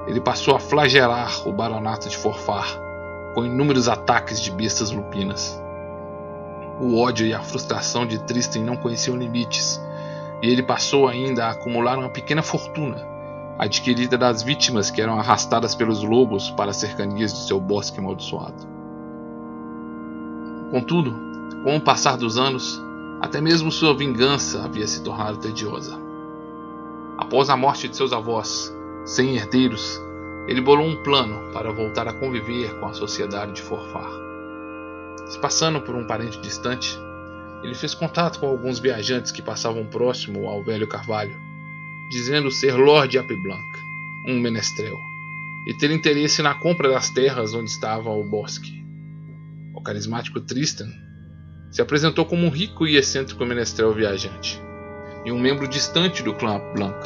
ele 0.06 0.21
passou 0.21 0.54
a 0.54 0.61
flagelar 0.61 1.47
o 1.47 1.52
baronato 1.52 2.09
de 2.09 2.16
Forfar 2.16 2.80
com 3.35 3.45
inúmeros 3.45 3.87
ataques 3.87 4.40
de 4.40 4.50
bestas 4.50 4.90
lupinas. 4.90 5.62
O 6.80 6.99
ódio 6.99 7.26
e 7.26 7.35
a 7.35 7.42
frustração 7.42 8.06
de 8.06 8.18
Tristem 8.21 8.62
não 8.62 8.76
conheciam 8.76 9.16
limites 9.16 9.78
e 10.42 10.49
ele 10.49 10.62
passou 10.62 11.06
ainda 11.06 11.47
a 11.47 11.50
acumular 11.50 11.99
uma 11.99 12.09
pequena 12.09 12.42
fortuna, 12.42 13.06
adquirida 13.59 14.16
das 14.16 14.42
vítimas 14.42 14.90
que 14.90 15.02
eram 15.02 15.18
arrastadas 15.18 15.75
pelos 15.75 16.02
lobos 16.02 16.50
para 16.50 16.71
as 16.71 16.76
cercanias 16.78 17.33
de 17.33 17.40
seu 17.40 17.61
bosque 17.61 17.99
amaldiçoado. 17.99 18.66
Contudo, 20.71 21.14
com 21.62 21.76
o 21.76 21.80
passar 21.80 22.16
dos 22.16 22.38
anos, 22.38 22.83
até 23.20 23.40
mesmo 23.40 23.73
sua 23.73 23.96
vingança 23.96 24.62
havia 24.62 24.87
se 24.87 25.02
tornado 25.02 25.38
tediosa. 25.38 25.99
Após 27.18 27.49
a 27.49 27.56
morte 27.56 27.88
de 27.88 27.96
seus 27.96 28.12
avós, 28.12 28.75
sem 29.04 29.37
herdeiros, 29.37 30.00
ele 30.46 30.61
bolou 30.61 30.87
um 30.87 31.02
plano 31.02 31.52
para 31.52 31.73
voltar 31.73 32.06
a 32.06 32.12
conviver 32.12 32.78
com 32.78 32.87
a 32.87 32.92
sociedade 32.92 33.52
de 33.52 33.62
Forfar. 33.62 34.11
Se 35.26 35.38
passando 35.38 35.80
por 35.80 35.94
um 35.94 36.06
parente 36.06 36.40
distante, 36.40 36.96
ele 37.62 37.75
fez 37.75 37.94
contato 37.94 38.38
com 38.38 38.46
alguns 38.46 38.78
viajantes 38.78 39.32
que 39.32 39.42
passavam 39.42 39.87
próximo 39.87 40.46
ao 40.46 40.62
velho 40.62 40.87
carvalho, 40.87 41.35
dizendo 42.11 42.50
ser 42.50 42.75
Lord 42.75 43.18
Apiblanc, 43.18 43.64
um 44.28 44.38
menestrel, 44.38 44.96
e 45.66 45.75
ter 45.75 45.90
interesse 45.90 46.42
na 46.42 46.54
compra 46.54 46.90
das 46.90 47.11
terras 47.11 47.54
onde 47.54 47.70
estava 47.70 48.11
o 48.11 48.23
bosque. 48.23 48.85
O 49.75 49.82
carismático 49.82 50.40
Tristan 50.40 51.05
se 51.70 51.82
apresentou 51.82 52.25
como 52.25 52.46
um 52.46 52.50
rico 52.50 52.87
e 52.87 52.96
excêntrico 52.96 53.44
menestrel 53.44 53.92
viajante, 53.92 54.62
e 55.25 55.32
um 55.32 55.38
membro 55.38 55.68
distante 55.68 56.23
do 56.23 56.35
clã 56.35 56.61
Blanc. 56.75 56.96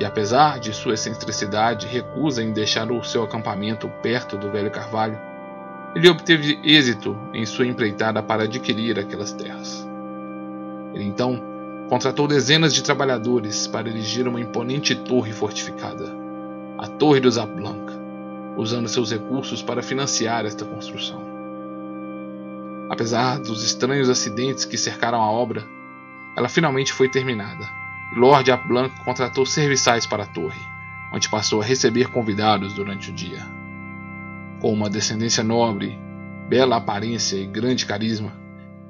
E 0.00 0.04
apesar 0.04 0.58
de 0.58 0.72
sua 0.72 0.94
excentricidade 0.94 1.86
recusa 1.86 2.42
em 2.42 2.52
deixar 2.52 2.90
o 2.90 3.04
seu 3.04 3.22
acampamento 3.22 3.88
perto 4.02 4.36
do 4.36 4.50
velho 4.50 4.70
carvalho, 4.70 5.18
ele 5.94 6.08
obteve 6.08 6.58
êxito 6.64 7.18
em 7.34 7.44
sua 7.44 7.66
empreitada 7.66 8.22
para 8.22 8.44
adquirir 8.44 8.98
aquelas 8.98 9.32
terras. 9.32 9.86
Ele 10.94 11.04
então 11.04 11.42
contratou 11.88 12.28
dezenas 12.28 12.72
de 12.72 12.82
trabalhadores 12.82 13.66
para 13.66 13.88
erigir 13.88 14.26
uma 14.28 14.40
imponente 14.40 14.94
torre 14.94 15.32
fortificada, 15.32 16.06
a 16.78 16.86
Torre 16.86 17.20
dos 17.20 17.36
Ablanc, 17.36 17.92
usando 18.56 18.88
seus 18.88 19.10
recursos 19.10 19.60
para 19.60 19.82
financiar 19.82 20.46
esta 20.46 20.64
construção. 20.64 21.29
Apesar 22.90 23.38
dos 23.38 23.62
estranhos 23.62 24.08
acidentes 24.08 24.64
que 24.64 24.76
cercaram 24.76 25.22
a 25.22 25.30
obra, 25.30 25.64
ela 26.36 26.48
finalmente 26.48 26.92
foi 26.92 27.08
terminada, 27.08 27.64
e 28.12 28.18
Lord 28.18 28.50
Ablanc 28.50 29.04
contratou 29.04 29.46
serviçais 29.46 30.06
para 30.06 30.24
a 30.24 30.26
torre, 30.26 30.60
onde 31.14 31.28
passou 31.28 31.60
a 31.60 31.64
receber 31.64 32.08
convidados 32.08 32.74
durante 32.74 33.10
o 33.10 33.14
dia. 33.14 33.46
Com 34.60 34.72
uma 34.72 34.90
descendência 34.90 35.44
nobre, 35.44 35.96
bela 36.48 36.78
aparência 36.78 37.36
e 37.36 37.46
grande 37.46 37.86
carisma, 37.86 38.32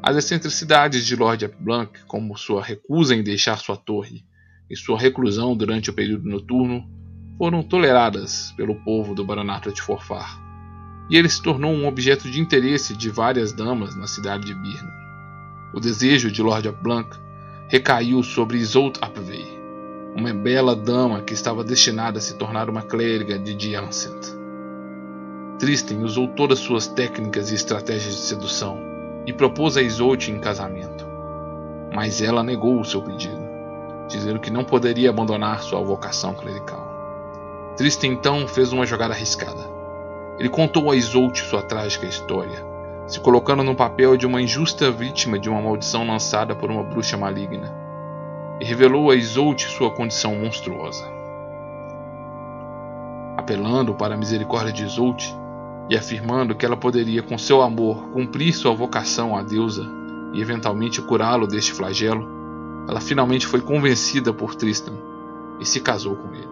as 0.03 0.17
excentricidades 0.17 1.05
de 1.05 1.15
Lord 1.15 1.47
Blanc, 1.61 1.93
como 2.07 2.39
sua 2.39 2.65
recusa 2.65 3.15
em 3.15 3.23
deixar 3.23 3.59
sua 3.59 3.77
torre 3.77 4.25
e 4.71 4.75
sua 4.77 4.99
reclusão 4.99 5.55
durante 5.55 5.91
o 5.91 5.93
período 5.93 6.27
noturno, 6.27 6.89
foram 7.37 7.63
toleradas 7.63 8.51
pelo 8.57 8.77
povo 8.77 9.15
do 9.15 9.27
Baronato 9.27 9.71
de 9.71 9.83
Forfar, 9.83 10.41
e 11.11 11.17
ele 11.17 11.29
se 11.29 11.43
tornou 11.43 11.73
um 11.73 11.89
objeto 11.89 12.31
de 12.31 12.41
interesse 12.41 12.97
de 12.97 13.11
várias 13.11 13.53
damas 13.53 13.97
na 13.97 14.07
cidade 14.07 14.47
de 14.47 14.55
Birne. 14.55 14.93
O 15.75 15.81
desejo 15.81 16.31
de 16.31 16.41
Lord 16.41 16.71
Blanc 16.81 17.19
recaiu 17.67 18.23
sobre 18.23 18.59
Isolde 18.59 19.01
Apvey, 19.03 19.59
uma 20.15 20.33
bela 20.33 20.77
dama 20.77 21.21
que 21.21 21.35
estava 21.35 21.65
destinada 21.65 22.19
a 22.19 22.23
se 22.23 22.35
tornar 22.35 22.71
uma 22.71 22.83
clériga 22.83 23.37
de 23.37 23.55
Diancent. 23.55 24.39
Tristan 25.59 25.99
usou 25.99 26.29
todas 26.29 26.61
suas 26.61 26.87
técnicas 26.87 27.51
e 27.51 27.57
estratégias 27.57 28.15
de 28.15 28.21
sedução 28.23 28.79
e 29.27 29.33
propôs 29.33 29.77
a 29.77 29.83
Isolde 29.83 30.31
em 30.31 30.41
casamento. 30.41 31.05
Mas 31.93 32.23
ela 32.23 32.43
negou 32.43 32.81
o 32.81 32.85
seu 32.85 33.03
pedido. 33.03 33.51
dizendo 34.09 34.41
que 34.41 34.51
não 34.51 34.65
poderia 34.65 35.09
abandonar 35.09 35.63
sua 35.63 35.81
vocação 35.81 36.35
clerical. 36.35 36.85
Tristan 37.77 38.09
então 38.09 38.49
fez 38.49 38.73
uma 38.73 38.85
jogada 38.85 39.15
arriscada. 39.15 39.80
Ele 40.41 40.49
contou 40.49 40.91
a 40.91 40.97
Isolde 40.97 41.43
sua 41.43 41.61
trágica 41.61 42.07
história, 42.07 42.65
se 43.07 43.21
colocando 43.21 43.63
no 43.63 43.75
papel 43.75 44.17
de 44.17 44.27
uma 44.27 44.41
injusta 44.41 44.91
vítima 44.91 45.39
de 45.39 45.51
uma 45.51 45.61
maldição 45.61 46.07
lançada 46.07 46.57
por 46.57 46.71
uma 46.71 46.83
bruxa 46.83 47.15
maligna, 47.15 47.71
e 48.59 48.65
revelou 48.65 49.11
a 49.11 49.15
Isolde 49.15 49.65
sua 49.65 49.91
condição 49.91 50.35
monstruosa. 50.35 51.05
Apelando 53.37 53.93
para 53.93 54.15
a 54.15 54.17
misericórdia 54.17 54.73
de 54.73 54.83
Isolde 54.83 55.37
e 55.91 55.97
afirmando 55.97 56.55
que 56.55 56.65
ela 56.65 56.77
poderia, 56.77 57.23
com 57.23 57.37
seu 57.37 57.61
amor, 57.61 58.09
cumprir 58.09 58.55
sua 58.55 58.75
vocação 58.75 59.37
à 59.37 59.43
deusa 59.43 59.87
e 60.33 60.41
eventualmente 60.41 61.03
curá-lo 61.03 61.47
deste 61.47 61.75
flagelo, 61.75 62.27
ela 62.89 63.03
finalmente 63.03 63.47
foi 63.47 63.61
convencida 63.61 64.33
por 64.33 64.55
Tristan 64.55 64.95
e 65.61 65.67
se 65.67 65.81
casou 65.81 66.17
com 66.17 66.35
ele. 66.35 66.49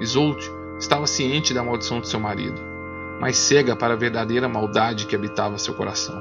Isolde 0.00 0.50
estava 0.82 1.06
ciente 1.06 1.54
da 1.54 1.62
maldição 1.62 2.00
de 2.00 2.08
seu 2.08 2.18
marido, 2.18 2.60
mas 3.20 3.36
cega 3.36 3.76
para 3.76 3.94
a 3.94 3.96
verdadeira 3.96 4.48
maldade 4.48 5.06
que 5.06 5.14
habitava 5.14 5.56
seu 5.56 5.74
coração. 5.74 6.20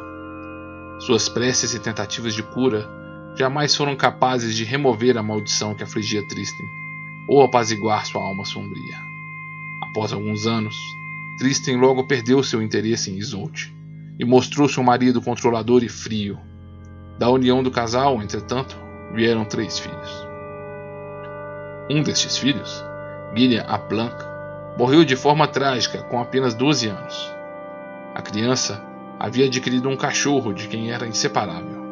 Suas 0.99 1.27
preces 1.27 1.73
e 1.73 1.79
tentativas 1.79 2.35
de 2.35 2.43
cura 2.43 2.87
jamais 3.35 3.75
foram 3.75 3.95
capazes 3.95 4.55
de 4.55 4.63
remover 4.63 5.17
a 5.17 5.23
maldição 5.23 5.73
que 5.73 5.81
afligia 5.81 6.25
Tristan 6.27 6.63
ou 7.27 7.41
apaziguar 7.41 8.05
sua 8.05 8.21
alma 8.21 8.45
sombria. 8.45 8.99
Após 9.81 10.13
alguns 10.13 10.45
anos, 10.45 10.75
Tristan 11.39 11.77
logo 11.77 12.05
perdeu 12.05 12.43
seu 12.43 12.61
interesse 12.61 13.09
em 13.09 13.17
Isolde 13.17 13.75
e 14.19 14.23
mostrou-se 14.23 14.79
um 14.79 14.83
marido 14.83 15.23
controlador 15.23 15.83
e 15.83 15.89
frio. 15.89 16.37
Da 17.17 17.27
união 17.31 17.63
do 17.63 17.71
casal, 17.71 18.21
entretanto, 18.21 18.77
vieram 19.11 19.43
três 19.43 19.79
filhos. 19.79 20.27
Um 21.89 22.03
destes 22.03 22.37
filhos, 22.37 22.83
Guilherme 23.33 23.67
Aplanc, 23.67 24.30
morreu 24.81 25.05
de 25.05 25.15
forma 25.15 25.47
trágica 25.47 26.01
com 26.01 26.19
apenas 26.19 26.55
12 26.55 26.87
anos. 26.87 27.31
A 28.15 28.21
criança 28.23 28.83
havia 29.19 29.45
adquirido 29.45 29.87
um 29.87 29.95
cachorro 29.95 30.51
de 30.51 30.67
quem 30.67 30.89
era 30.89 31.05
inseparável. 31.05 31.85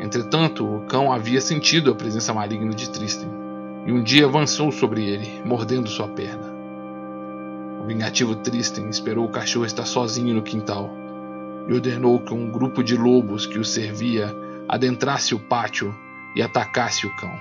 Entretanto, 0.00 0.66
o 0.66 0.80
cão 0.86 1.12
havia 1.12 1.40
sentido 1.40 1.88
a 1.88 1.94
presença 1.94 2.34
maligna 2.34 2.74
de 2.74 2.90
Tristan 2.90 3.28
e 3.86 3.92
um 3.92 4.02
dia 4.02 4.26
avançou 4.26 4.72
sobre 4.72 5.04
ele, 5.04 5.40
mordendo 5.44 5.88
sua 5.88 6.08
perna. 6.08 6.52
O 7.80 7.86
vingativo 7.86 8.34
Tristan 8.34 8.88
esperou 8.88 9.26
o 9.26 9.30
cachorro 9.30 9.64
estar 9.64 9.86
sozinho 9.86 10.34
no 10.34 10.42
quintal 10.42 10.90
e 11.68 11.72
ordenou 11.72 12.18
que 12.18 12.34
um 12.34 12.50
grupo 12.50 12.82
de 12.82 12.96
lobos 12.96 13.46
que 13.46 13.60
o 13.60 13.64
servia 13.64 14.34
adentrasse 14.68 15.32
o 15.32 15.38
pátio 15.38 15.96
e 16.34 16.42
atacasse 16.42 17.06
o 17.06 17.14
cão. 17.14 17.38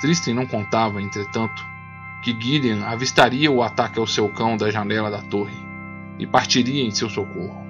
Tristan 0.00 0.34
não 0.34 0.46
contava, 0.48 1.00
entretanto, 1.00 1.70
que 2.22 2.38
Gideon 2.38 2.84
avistaria 2.84 3.50
o 3.50 3.62
ataque 3.62 3.98
ao 3.98 4.06
seu 4.06 4.28
cão 4.32 4.56
da 4.56 4.70
janela 4.70 5.10
da 5.10 5.22
torre 5.22 5.56
e 6.18 6.26
partiria 6.26 6.84
em 6.84 6.90
seu 6.90 7.08
socorro. 7.08 7.64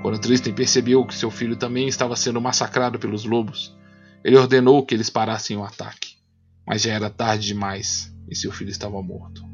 Quando 0.00 0.18
Tristan 0.18 0.52
percebeu 0.52 1.04
que 1.04 1.14
seu 1.14 1.30
filho 1.30 1.56
também 1.56 1.86
estava 1.86 2.16
sendo 2.16 2.40
massacrado 2.40 2.98
pelos 2.98 3.24
lobos, 3.24 3.76
ele 4.24 4.36
ordenou 4.36 4.84
que 4.84 4.94
eles 4.94 5.10
parassem 5.10 5.56
o 5.56 5.64
ataque. 5.64 6.16
Mas 6.66 6.82
já 6.82 6.92
era 6.92 7.10
tarde 7.10 7.46
demais 7.46 8.14
e 8.28 8.34
seu 8.34 8.50
filho 8.50 8.70
estava 8.70 9.00
morto. 9.02 9.44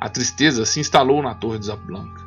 A 0.00 0.08
tristeza 0.08 0.64
se 0.64 0.80
instalou 0.80 1.22
na 1.22 1.34
torre 1.34 1.58
de 1.58 1.66
Zaplanca 1.66 2.26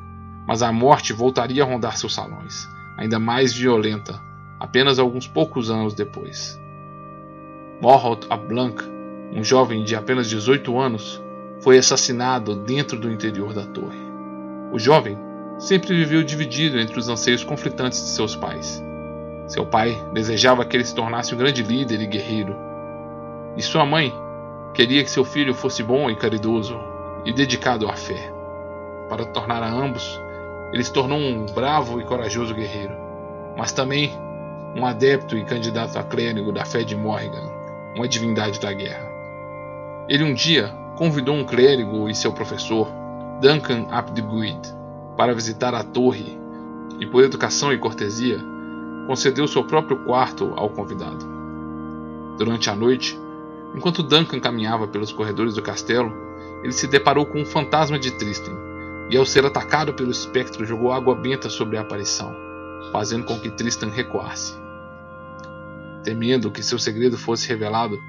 mas 0.50 0.64
a 0.64 0.72
morte 0.72 1.14
voltaria 1.14 1.62
a 1.62 1.66
rondar 1.68 1.96
seus 1.96 2.16
salões, 2.16 2.68
ainda 2.98 3.20
mais 3.20 3.54
violenta, 3.54 4.20
apenas 4.60 4.98
alguns 4.98 5.28
poucos 5.28 5.70
anos 5.70 5.94
depois. 5.94 6.60
Morholt 7.80 8.26
Ablanc, 8.32 8.84
um 9.32 9.44
jovem 9.44 9.84
de 9.84 9.96
apenas 9.96 10.28
18 10.30 10.80
anos, 10.80 11.22
foi 11.62 11.78
assassinado 11.78 12.56
dentro 12.56 12.98
do 12.98 13.12
interior 13.12 13.54
da 13.54 13.66
torre. 13.66 14.00
O 14.72 14.80
jovem 14.80 15.18
sempre 15.58 15.96
viveu 15.96 16.24
dividido 16.24 16.80
entre 16.80 16.98
os 16.98 17.10
anseios 17.10 17.44
conflitantes 17.44 18.00
de 18.00 18.10
seus 18.10 18.36
pais. 18.36 18.84
Seu 19.48 19.66
pai 19.66 20.02
desejava 20.14 20.64
que 20.64 20.78
ele 20.78 20.86
se 20.86 20.96
tornasse 20.96 21.34
um 21.34 21.38
grande 21.38 21.64
líder 21.64 22.00
e 22.02 22.08
guerreiro, 22.08 22.56
e 23.58 23.62
sua 23.62 23.86
mãe 23.86 24.14
queria 24.74 25.04
que 25.04 25.10
seu 25.10 25.26
filho 25.26 25.54
fosse 25.54 25.84
bom 25.84 26.10
e 26.10 26.16
caridoso 26.16 26.80
e 27.26 27.34
dedicado 27.34 27.90
à 27.90 27.94
fé. 27.94 28.32
Para 29.10 29.26
tornar 29.26 29.64
a 29.64 29.70
ambos 29.70 30.20
ele 30.72 30.84
se 30.84 30.94
tornou 30.94 31.18
um 31.18 31.46
bravo 31.48 32.00
e 32.00 32.04
corajoso 32.06 32.54
guerreiro, 32.54 32.96
mas 33.58 33.72
também 33.72 34.12
um 34.76 34.86
adepto 34.86 35.36
e 35.36 35.44
candidato 35.44 35.98
a 35.98 36.04
clérigo 36.04 36.52
da 36.52 36.64
fé 36.64 36.84
de 36.84 36.96
Morrigan, 36.96 37.50
uma 37.96 38.08
divindade 38.08 38.60
da 38.60 38.72
guerra. 38.72 39.09
Ele 40.10 40.24
um 40.24 40.34
dia 40.34 40.76
convidou 40.98 41.36
um 41.36 41.46
clérigo 41.46 42.10
e 42.10 42.16
seu 42.16 42.34
professor, 42.34 42.88
Duncan 43.40 43.86
Apdeguid, 43.92 44.60
para 45.16 45.36
visitar 45.36 45.76
a 45.76 45.84
torre 45.84 46.36
e, 47.00 47.06
por 47.06 47.24
educação 47.24 47.72
e 47.72 47.78
cortesia, 47.78 48.40
concedeu 49.06 49.48
seu 49.48 49.64
próprio 49.64 50.04
quarto 50.06 50.52
ao 50.56 50.68
convidado. 50.72 51.24
Durante 52.40 52.72
a 52.72 52.76
noite, 52.76 53.20
enquanto 53.76 54.02
Duncan 54.02 54.40
caminhava 54.40 54.88
pelos 54.88 55.12
corredores 55.12 55.54
do 55.54 55.62
castelo, 55.62 56.12
ele 56.64 56.74
se 56.74 56.88
deparou 56.88 57.28
com 57.28 57.42
um 57.42 57.46
fantasma 57.46 58.00
de 58.00 58.10
Tristan, 58.10 58.58
e 59.12 59.18
ao 59.18 59.26
ser 59.28 59.46
atacado 59.46 59.94
pelo 59.94 60.10
espectro 60.10 60.66
jogou 60.66 60.92
água 60.92 61.14
benta 61.14 61.50
sobre 61.50 61.78
a 61.78 61.82
aparição, 61.82 62.36
fazendo 62.92 63.26
com 63.26 63.40
que 63.40 63.52
Tristan 63.52 63.90
recuasse. 63.90 64.56
Temendo 66.04 66.50
que 66.50 66.64
seu 66.64 66.80
segredo 66.80 67.16
fosse 67.16 67.48
revelado, 67.48 68.00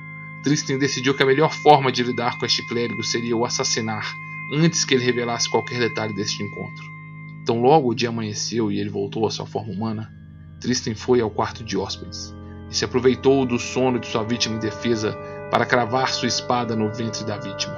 Tristan 0.43 0.79
decidiu 0.79 1.15
que 1.15 1.23
a 1.23 1.27
melhor 1.27 1.53
forma 1.53 1.93
de 1.93 2.03
lidar 2.03 2.39
com 2.39 2.47
este 2.47 2.67
clérigo 2.67 3.03
seria 3.03 3.37
o 3.37 3.45
assassinar 3.45 4.15
antes 4.53 4.85
que 4.85 4.95
ele 4.95 5.05
revelasse 5.05 5.51
qualquer 5.51 5.79
detalhe 5.79 6.15
deste 6.15 6.43
encontro. 6.43 6.85
Então, 7.43 7.61
logo 7.61 7.91
o 7.91 7.95
dia 7.95 8.09
amanheceu 8.09 8.73
e 8.73 8.79
ele 8.79 8.89
voltou 8.91 9.27
à 9.27 9.31
sua 9.31 9.47
forma 9.47 9.73
humana, 9.73 10.11
Tristan 10.61 10.95
foi 10.95 11.21
ao 11.21 11.31
quarto 11.31 11.65
de 11.65 11.77
hóspedes 11.77 12.35
e 12.71 12.77
se 12.77 12.85
aproveitou 12.85 13.45
do 13.45 13.59
sono 13.59 13.99
de 13.99 14.07
sua 14.07 14.23
vítima 14.23 14.57
indefesa 14.57 15.13
para 15.51 15.67
cravar 15.67 16.09
sua 16.11 16.29
espada 16.29 16.77
no 16.77 16.93
ventre 16.93 17.25
da 17.25 17.37
vítima. 17.37 17.77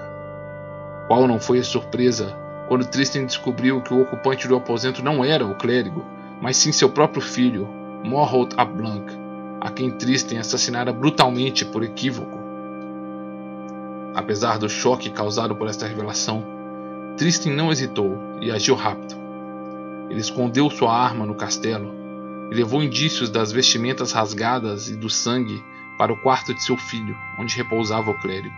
Qual 1.08 1.26
não 1.26 1.40
foi 1.40 1.58
a 1.58 1.64
surpresa 1.64 2.36
quando 2.68 2.86
Tristan 2.86 3.24
descobriu 3.24 3.80
que 3.82 3.92
o 3.92 4.02
ocupante 4.02 4.48
do 4.48 4.56
aposento 4.56 5.02
não 5.02 5.24
era 5.24 5.44
o 5.46 5.54
clérigo, 5.56 6.04
mas 6.40 6.56
sim 6.56 6.72
seu 6.72 6.88
próprio 6.88 7.22
filho, 7.22 7.68
Morholt 8.04 8.54
Ablanc, 8.56 9.12
a 9.60 9.70
quem 9.70 9.90
Tristan 9.90 10.40
assassinara 10.40 10.92
brutalmente 10.92 11.64
por 11.64 11.82
equívoco. 11.82 12.41
Apesar 14.14 14.58
do 14.58 14.68
choque 14.68 15.10
causado 15.10 15.56
por 15.56 15.68
esta 15.68 15.86
revelação, 15.86 16.44
Tristan 17.16 17.50
não 17.50 17.72
hesitou 17.72 18.18
e 18.40 18.50
agiu 18.50 18.74
rápido. 18.74 19.14
Ele 20.10 20.20
escondeu 20.20 20.68
sua 20.68 20.94
arma 20.94 21.24
no 21.24 21.34
castelo 21.34 21.94
e 22.50 22.54
levou 22.54 22.82
indícios 22.82 23.30
das 23.30 23.50
vestimentas 23.50 24.12
rasgadas 24.12 24.88
e 24.88 24.96
do 24.96 25.08
sangue 25.08 25.64
para 25.96 26.12
o 26.12 26.20
quarto 26.20 26.52
de 26.52 26.62
seu 26.62 26.76
filho, 26.76 27.16
onde 27.38 27.56
repousava 27.56 28.10
o 28.10 28.18
clérigo. 28.20 28.54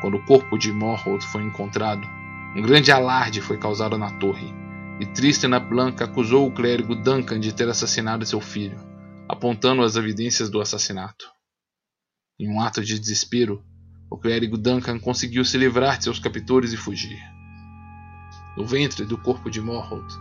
Quando 0.00 0.16
o 0.16 0.24
corpo 0.24 0.56
de 0.56 0.72
Morholt 0.72 1.22
foi 1.24 1.42
encontrado, 1.42 2.08
um 2.56 2.62
grande 2.62 2.90
alarde 2.90 3.40
foi 3.40 3.58
causado 3.58 3.98
na 3.98 4.10
torre, 4.12 4.54
e 5.00 5.06
Tristan 5.06 5.50
Blanca 5.60 6.04
acusou 6.04 6.46
o 6.46 6.52
clérigo 6.52 6.94
Duncan 6.94 7.38
de 7.38 7.52
ter 7.52 7.68
assassinado 7.68 8.24
seu 8.24 8.40
filho, 8.40 8.78
apontando 9.28 9.82
as 9.82 9.96
evidências 9.96 10.48
do 10.48 10.60
assassinato. 10.60 11.26
Em 12.38 12.48
um 12.48 12.60
ato 12.60 12.82
de 12.82 12.98
desespero, 12.98 13.62
o 14.10 14.16
clérigo 14.16 14.56
Duncan 14.56 14.98
conseguiu 14.98 15.44
se 15.44 15.58
livrar 15.58 15.98
de 15.98 16.04
seus 16.04 16.18
captores 16.18 16.72
e 16.72 16.76
fugir. 16.76 17.20
No 18.56 18.66
ventre 18.66 19.04
do 19.04 19.18
corpo 19.18 19.50
de 19.50 19.60
Morholt, 19.60 20.14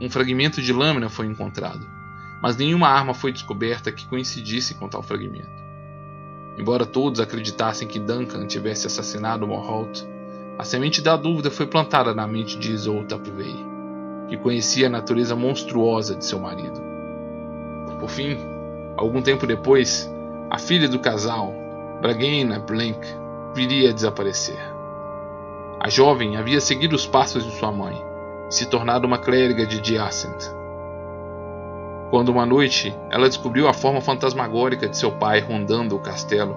um 0.00 0.10
fragmento 0.10 0.60
de 0.60 0.72
lâmina 0.72 1.08
foi 1.08 1.26
encontrado, 1.26 1.86
mas 2.42 2.56
nenhuma 2.56 2.88
arma 2.88 3.14
foi 3.14 3.32
descoberta 3.32 3.90
que 3.90 4.06
coincidisse 4.06 4.74
com 4.74 4.88
tal 4.88 5.02
fragmento. 5.02 5.62
Embora 6.58 6.84
todos 6.84 7.20
acreditassem 7.20 7.88
que 7.88 7.98
Duncan 7.98 8.46
tivesse 8.46 8.86
assassinado 8.86 9.46
Morholt, 9.46 10.02
a 10.58 10.64
semente 10.64 11.00
da 11.00 11.16
dúvida 11.16 11.50
foi 11.50 11.66
plantada 11.66 12.14
na 12.14 12.26
mente 12.26 12.58
de 12.58 12.76
Tapvei, 13.08 13.56
que 14.28 14.36
conhecia 14.36 14.86
a 14.86 14.90
natureza 14.90 15.34
monstruosa 15.34 16.14
de 16.14 16.24
seu 16.24 16.38
marido. 16.38 16.80
Por 17.98 18.10
fim, 18.10 18.36
algum 18.96 19.22
tempo 19.22 19.46
depois, 19.46 20.10
a 20.50 20.58
filha 20.58 20.88
do 20.88 20.98
casal, 20.98 21.54
Bragena 22.02 22.58
Blank, 22.58 23.21
viria 23.54 23.90
a 23.90 23.92
desaparecer. 23.92 24.58
A 25.80 25.88
jovem 25.88 26.36
havia 26.36 26.60
seguido 26.60 26.94
os 26.94 27.06
passos 27.06 27.44
de 27.44 27.52
sua 27.58 27.72
mãe 27.72 28.00
e 28.48 28.54
se 28.54 28.66
tornado 28.66 29.06
uma 29.06 29.18
clériga 29.18 29.66
de 29.66 29.80
Diacent. 29.80 30.50
Quando 32.10 32.28
uma 32.28 32.46
noite 32.46 32.94
ela 33.10 33.28
descobriu 33.28 33.68
a 33.68 33.72
forma 33.72 34.00
fantasmagórica 34.00 34.88
de 34.88 34.96
seu 34.96 35.12
pai 35.12 35.40
rondando 35.40 35.96
o 35.96 36.00
castelo, 36.00 36.56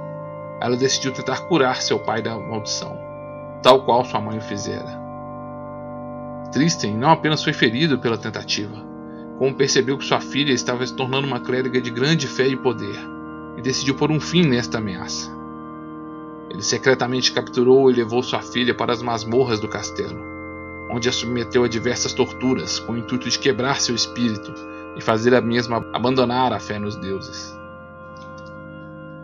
ela 0.60 0.76
decidiu 0.76 1.14
tentar 1.14 1.48
curar 1.48 1.82
seu 1.82 2.00
pai 2.00 2.22
da 2.22 2.38
maldição 2.38 3.06
tal 3.66 3.82
qual 3.82 4.06
sua 4.06 4.22
mãe 4.22 4.38
o 4.38 4.42
fizera. 4.42 5.02
Tristan 6.52 6.92
não 6.98 7.10
apenas 7.10 7.44
foi 7.44 7.52
ferido 7.52 7.98
pela 7.98 8.16
tentativa, 8.16 8.76
como 9.40 9.56
percebeu 9.56 9.98
que 9.98 10.06
sua 10.06 10.22
filha 10.22 10.54
estava 10.54 10.86
se 10.86 10.96
tornando 10.96 11.26
uma 11.26 11.40
clériga 11.40 11.82
de 11.82 11.90
grande 11.90 12.28
fé 12.28 12.48
e 12.48 12.56
poder, 12.56 12.96
e 13.58 13.62
decidiu 13.64 13.96
pôr 13.96 14.12
um 14.12 14.20
fim 14.20 14.46
nesta 14.46 14.78
ameaça. 14.78 15.35
Ele 16.50 16.62
secretamente 16.62 17.32
capturou 17.32 17.90
e 17.90 17.94
levou 17.94 18.22
sua 18.22 18.42
filha 18.42 18.74
para 18.74 18.94
as 18.94 19.02
masmorras 19.02 19.60
do 19.60 19.68
castelo, 19.68 20.24
onde 20.90 21.10
a 21.10 21.12
submeteu 21.12 21.64
a 21.64 21.68
diversas 21.68 22.14
torturas 22.14 22.80
com 22.80 22.94
o 22.94 22.98
intuito 22.98 23.30
de 23.30 23.40
quebrar 23.40 23.82
seu 23.82 23.96
espírito 23.96 24.54
e 24.96 25.02
fazer 25.02 25.34
a 25.34 25.42
mesma 25.42 25.86
abandonar 25.94 26.54
a 26.54 26.60
fé 26.60 26.80
nos 26.80 26.96
deuses. 26.96 27.54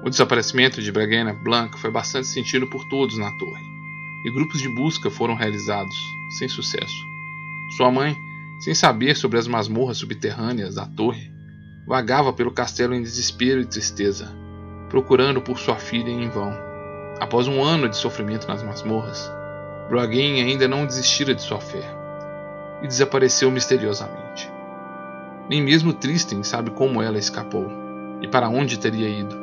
O 0.04 0.10
desaparecimento 0.10 0.82
de 0.82 0.92
Breguena 0.92 1.32
Blanc 1.32 1.78
foi 1.80 1.92
bastante 1.92 2.28
sentido 2.28 2.68
por 2.68 2.84
todos 2.86 3.18
na 3.18 3.32
torre, 3.38 3.64
e 4.26 4.32
grupos 4.32 4.60
de 4.60 4.68
busca 4.68 5.12
foram 5.12 5.36
realizados, 5.36 5.96
sem 6.40 6.50
sucesso. 6.50 7.06
Sua 7.78 7.92
mãe, 7.92 8.18
sem 8.60 8.74
saber 8.74 9.16
sobre 9.16 9.38
as 9.38 9.48
masmorras 9.48 9.98
subterrâneas 9.98 10.76
da 10.76 10.88
torre, 10.88 11.32
vagava 11.88 12.34
pelo 12.34 12.52
castelo 12.52 12.96
em 12.96 13.02
desespero 13.02 13.62
e 13.62 13.66
tristeza, 13.66 14.36
procurando 14.90 15.42
por 15.42 15.60
sua 15.60 15.76
filha 15.76 16.10
em 16.10 16.30
vão. 16.30 16.71
Após 17.20 17.48
um 17.48 17.64
ano 17.64 17.88
de 17.88 17.98
sofrimento 17.98 18.48
nas 18.48 18.64
masmorras, 18.64 19.32
Braguen 19.90 20.42
ainda 20.42 20.68
não 20.68 20.86
desistira 20.86 21.36
de 21.36 21.42
sua 21.42 21.60
fé 21.60 21.84
e 22.82 22.88
desapareceu 22.88 23.52
misteriosamente. 23.52 24.50
Nem 25.50 25.62
mesmo 25.62 25.94
Tristan 25.94 26.44
sabe 26.44 26.72
como 26.72 27.02
ela 27.02 27.18
escapou 27.18 27.70
e 28.22 28.28
para 28.28 28.50
onde 28.50 28.80
teria 28.80 29.10
ido 29.10 29.36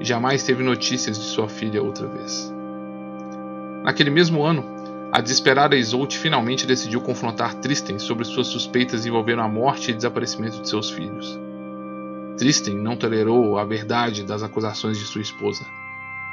e 0.00 0.04
jamais 0.04 0.42
teve 0.42 0.62
notícias 0.62 1.16
de 1.16 1.24
sua 1.24 1.48
filha 1.48 1.82
outra 1.82 2.06
vez. 2.08 2.52
Naquele 3.84 4.10
mesmo 4.10 4.42
ano, 4.42 4.64
a 5.12 5.20
desesperada 5.20 5.76
Isolde 5.76 6.18
finalmente 6.18 6.66
decidiu 6.66 7.00
confrontar 7.00 7.54
Tristan 7.54 7.98
sobre 8.00 8.24
suas 8.24 8.48
suspeitas 8.48 9.06
envolvendo 9.06 9.42
a 9.42 9.48
morte 9.48 9.90
e 9.92 9.94
desaparecimento 9.94 10.60
de 10.60 10.68
seus 10.68 10.90
filhos. 10.90 11.38
Tristan 12.36 12.74
não 12.74 12.96
tolerou 12.96 13.58
a 13.58 13.64
verdade 13.64 14.24
das 14.24 14.42
acusações 14.42 14.98
de 14.98 15.04
sua 15.04 15.22
esposa 15.22 15.64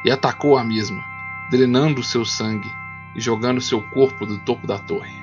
e 0.03 0.11
atacou 0.11 0.57
a 0.57 0.63
mesma, 0.63 1.03
drenando 1.49 2.03
seu 2.03 2.25
sangue 2.25 2.69
e 3.15 3.21
jogando 3.21 3.61
seu 3.61 3.81
corpo 3.89 4.25
do 4.25 4.39
topo 4.39 4.65
da 4.65 4.79
torre. 4.79 5.13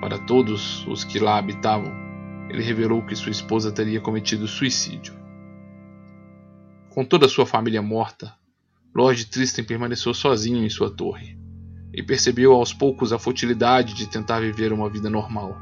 Para 0.00 0.18
todos 0.18 0.86
os 0.86 1.04
que 1.04 1.18
lá 1.18 1.38
habitavam, 1.38 1.92
ele 2.48 2.62
revelou 2.62 3.02
que 3.02 3.16
sua 3.16 3.30
esposa 3.30 3.72
teria 3.72 4.00
cometido 4.00 4.46
suicídio. 4.46 5.14
Com 6.90 7.04
toda 7.04 7.26
a 7.26 7.28
sua 7.28 7.46
família 7.46 7.80
morta, 7.80 8.34
Lord 8.94 9.26
Tristan 9.26 9.64
permaneceu 9.64 10.12
sozinho 10.12 10.62
em 10.62 10.68
sua 10.68 10.90
torre 10.90 11.38
e 11.94 12.02
percebeu 12.02 12.52
aos 12.52 12.72
poucos 12.72 13.12
a 13.12 13.18
futilidade 13.18 13.94
de 13.94 14.06
tentar 14.06 14.40
viver 14.40 14.72
uma 14.72 14.90
vida 14.90 15.08
normal 15.08 15.56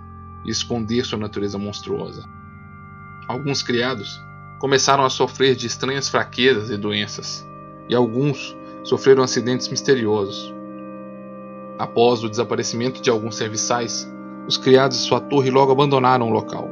e 0.44 0.50
esconder 0.50 1.04
sua 1.04 1.18
natureza 1.18 1.58
monstruosa. 1.58 2.28
Alguns 3.28 3.62
criados 3.62 4.18
começaram 4.58 5.04
a 5.04 5.10
sofrer 5.10 5.54
de 5.54 5.66
estranhas 5.66 6.08
fraquezas 6.08 6.70
e 6.70 6.76
doenças, 6.76 7.46
e 7.88 7.94
alguns 7.94 8.56
sofreram 8.84 9.22
acidentes 9.22 9.68
misteriosos. 9.68 10.54
Após 11.78 12.22
o 12.22 12.28
desaparecimento 12.28 13.00
de 13.00 13.10
alguns 13.10 13.36
serviçais, 13.36 14.10
os 14.46 14.56
criados 14.56 14.98
de 14.98 15.04
sua 15.04 15.20
torre 15.20 15.50
logo 15.50 15.72
abandonaram 15.72 16.28
o 16.28 16.32
local, 16.32 16.68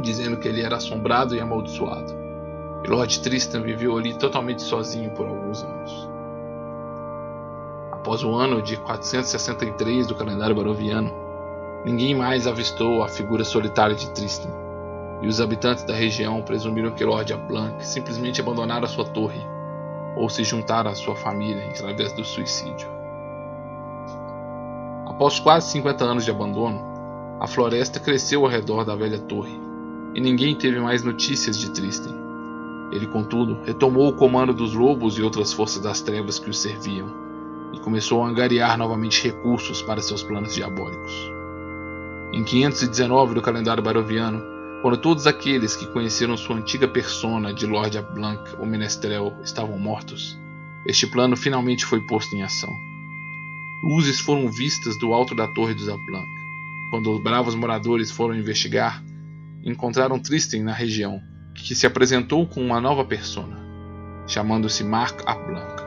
dizendo 0.00 0.36
que 0.36 0.48
ele 0.48 0.62
era 0.62 0.76
assombrado 0.76 1.34
e 1.34 1.40
amaldiçoado 1.40 2.22
e 2.84 2.88
Lord 2.88 3.20
Tristan 3.20 3.62
viveu 3.62 3.96
ali 3.96 4.14
totalmente 4.14 4.62
sozinho 4.62 5.10
por 5.10 5.26
alguns 5.26 5.62
anos. 5.62 6.08
Após 7.92 8.24
o 8.24 8.34
ano 8.34 8.60
de 8.60 8.76
463 8.76 10.08
do 10.08 10.14
calendário 10.14 10.56
baroviano, 10.56 11.12
ninguém 11.84 12.14
mais 12.14 12.46
avistou 12.46 13.02
a 13.04 13.08
figura 13.08 13.44
solitária 13.44 13.94
de 13.94 14.10
Tristan, 14.10 14.50
e 15.20 15.28
os 15.28 15.40
habitantes 15.40 15.84
da 15.84 15.94
região 15.94 16.42
presumiram 16.42 16.90
que 16.90 17.04
Lord 17.04 17.32
Blanc 17.48 17.86
simplesmente 17.86 18.40
abandonara 18.40 18.88
sua 18.88 19.04
torre 19.04 19.40
ou 20.16 20.28
se 20.28 20.44
juntara 20.44 20.90
à 20.90 20.94
sua 20.94 21.16
família 21.16 21.68
através 21.70 22.12
do 22.12 22.24
suicídio. 22.24 22.88
Após 25.06 25.38
quase 25.38 25.70
50 25.70 26.04
anos 26.04 26.24
de 26.24 26.30
abandono, 26.30 26.80
a 27.40 27.46
floresta 27.46 28.00
cresceu 28.00 28.44
ao 28.44 28.50
redor 28.50 28.84
da 28.84 28.94
velha 28.94 29.18
torre, 29.18 29.60
e 30.14 30.20
ninguém 30.20 30.54
teve 30.54 30.78
mais 30.80 31.02
notícias 31.02 31.58
de 31.58 31.70
Tristan. 31.70 32.14
Ele, 32.92 33.06
contudo, 33.06 33.58
retomou 33.64 34.08
o 34.08 34.12
comando 34.12 34.52
dos 34.52 34.74
lobos 34.74 35.16
e 35.16 35.22
outras 35.22 35.52
forças 35.52 35.82
das 35.82 36.00
trevas 36.02 36.38
que 36.38 36.50
o 36.50 36.54
serviam, 36.54 37.08
e 37.72 37.80
começou 37.80 38.22
a 38.22 38.28
angariar 38.28 38.76
novamente 38.76 39.24
recursos 39.24 39.80
para 39.82 40.02
seus 40.02 40.22
planos 40.22 40.54
diabólicos. 40.54 41.32
Em 42.32 42.44
519 42.44 43.34
do 43.34 43.42
calendário 43.42 43.82
baroviano, 43.82 44.51
quando 44.82 44.96
todos 44.96 45.28
aqueles 45.28 45.76
que 45.76 45.86
conheceram 45.86 46.36
sua 46.36 46.56
antiga 46.56 46.88
persona 46.88 47.54
de 47.54 47.66
Lord 47.66 48.02
Blanc, 48.12 48.56
o 48.60 48.66
Menestrel, 48.66 49.32
estavam 49.44 49.78
mortos, 49.78 50.36
este 50.84 51.06
plano 51.06 51.36
finalmente 51.36 51.86
foi 51.86 52.00
posto 52.00 52.34
em 52.34 52.42
ação. 52.42 52.76
Luzes 53.84 54.18
foram 54.18 54.50
vistas 54.50 54.98
do 54.98 55.12
alto 55.12 55.36
da 55.36 55.46
torre 55.46 55.72
dos 55.72 55.86
Blanc. 55.86 56.26
Quando 56.90 57.12
os 57.12 57.22
bravos 57.22 57.54
moradores 57.54 58.10
foram 58.10 58.34
investigar, 58.34 59.00
encontraram 59.64 60.18
Tristan 60.18 60.64
na 60.64 60.72
região, 60.72 61.20
que 61.54 61.76
se 61.76 61.86
apresentou 61.86 62.44
com 62.44 62.60
uma 62.60 62.80
nova 62.80 63.04
persona, 63.04 63.56
chamando-se 64.26 64.82
Marc 64.82 65.22
Blanc. 65.46 65.82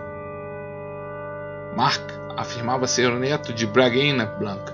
Marc 1.75 2.01
afirmava 2.37 2.87
ser 2.87 3.11
o 3.11 3.19
neto 3.19 3.53
de 3.53 3.67
Bragena 3.67 4.25
Blanc, 4.25 4.71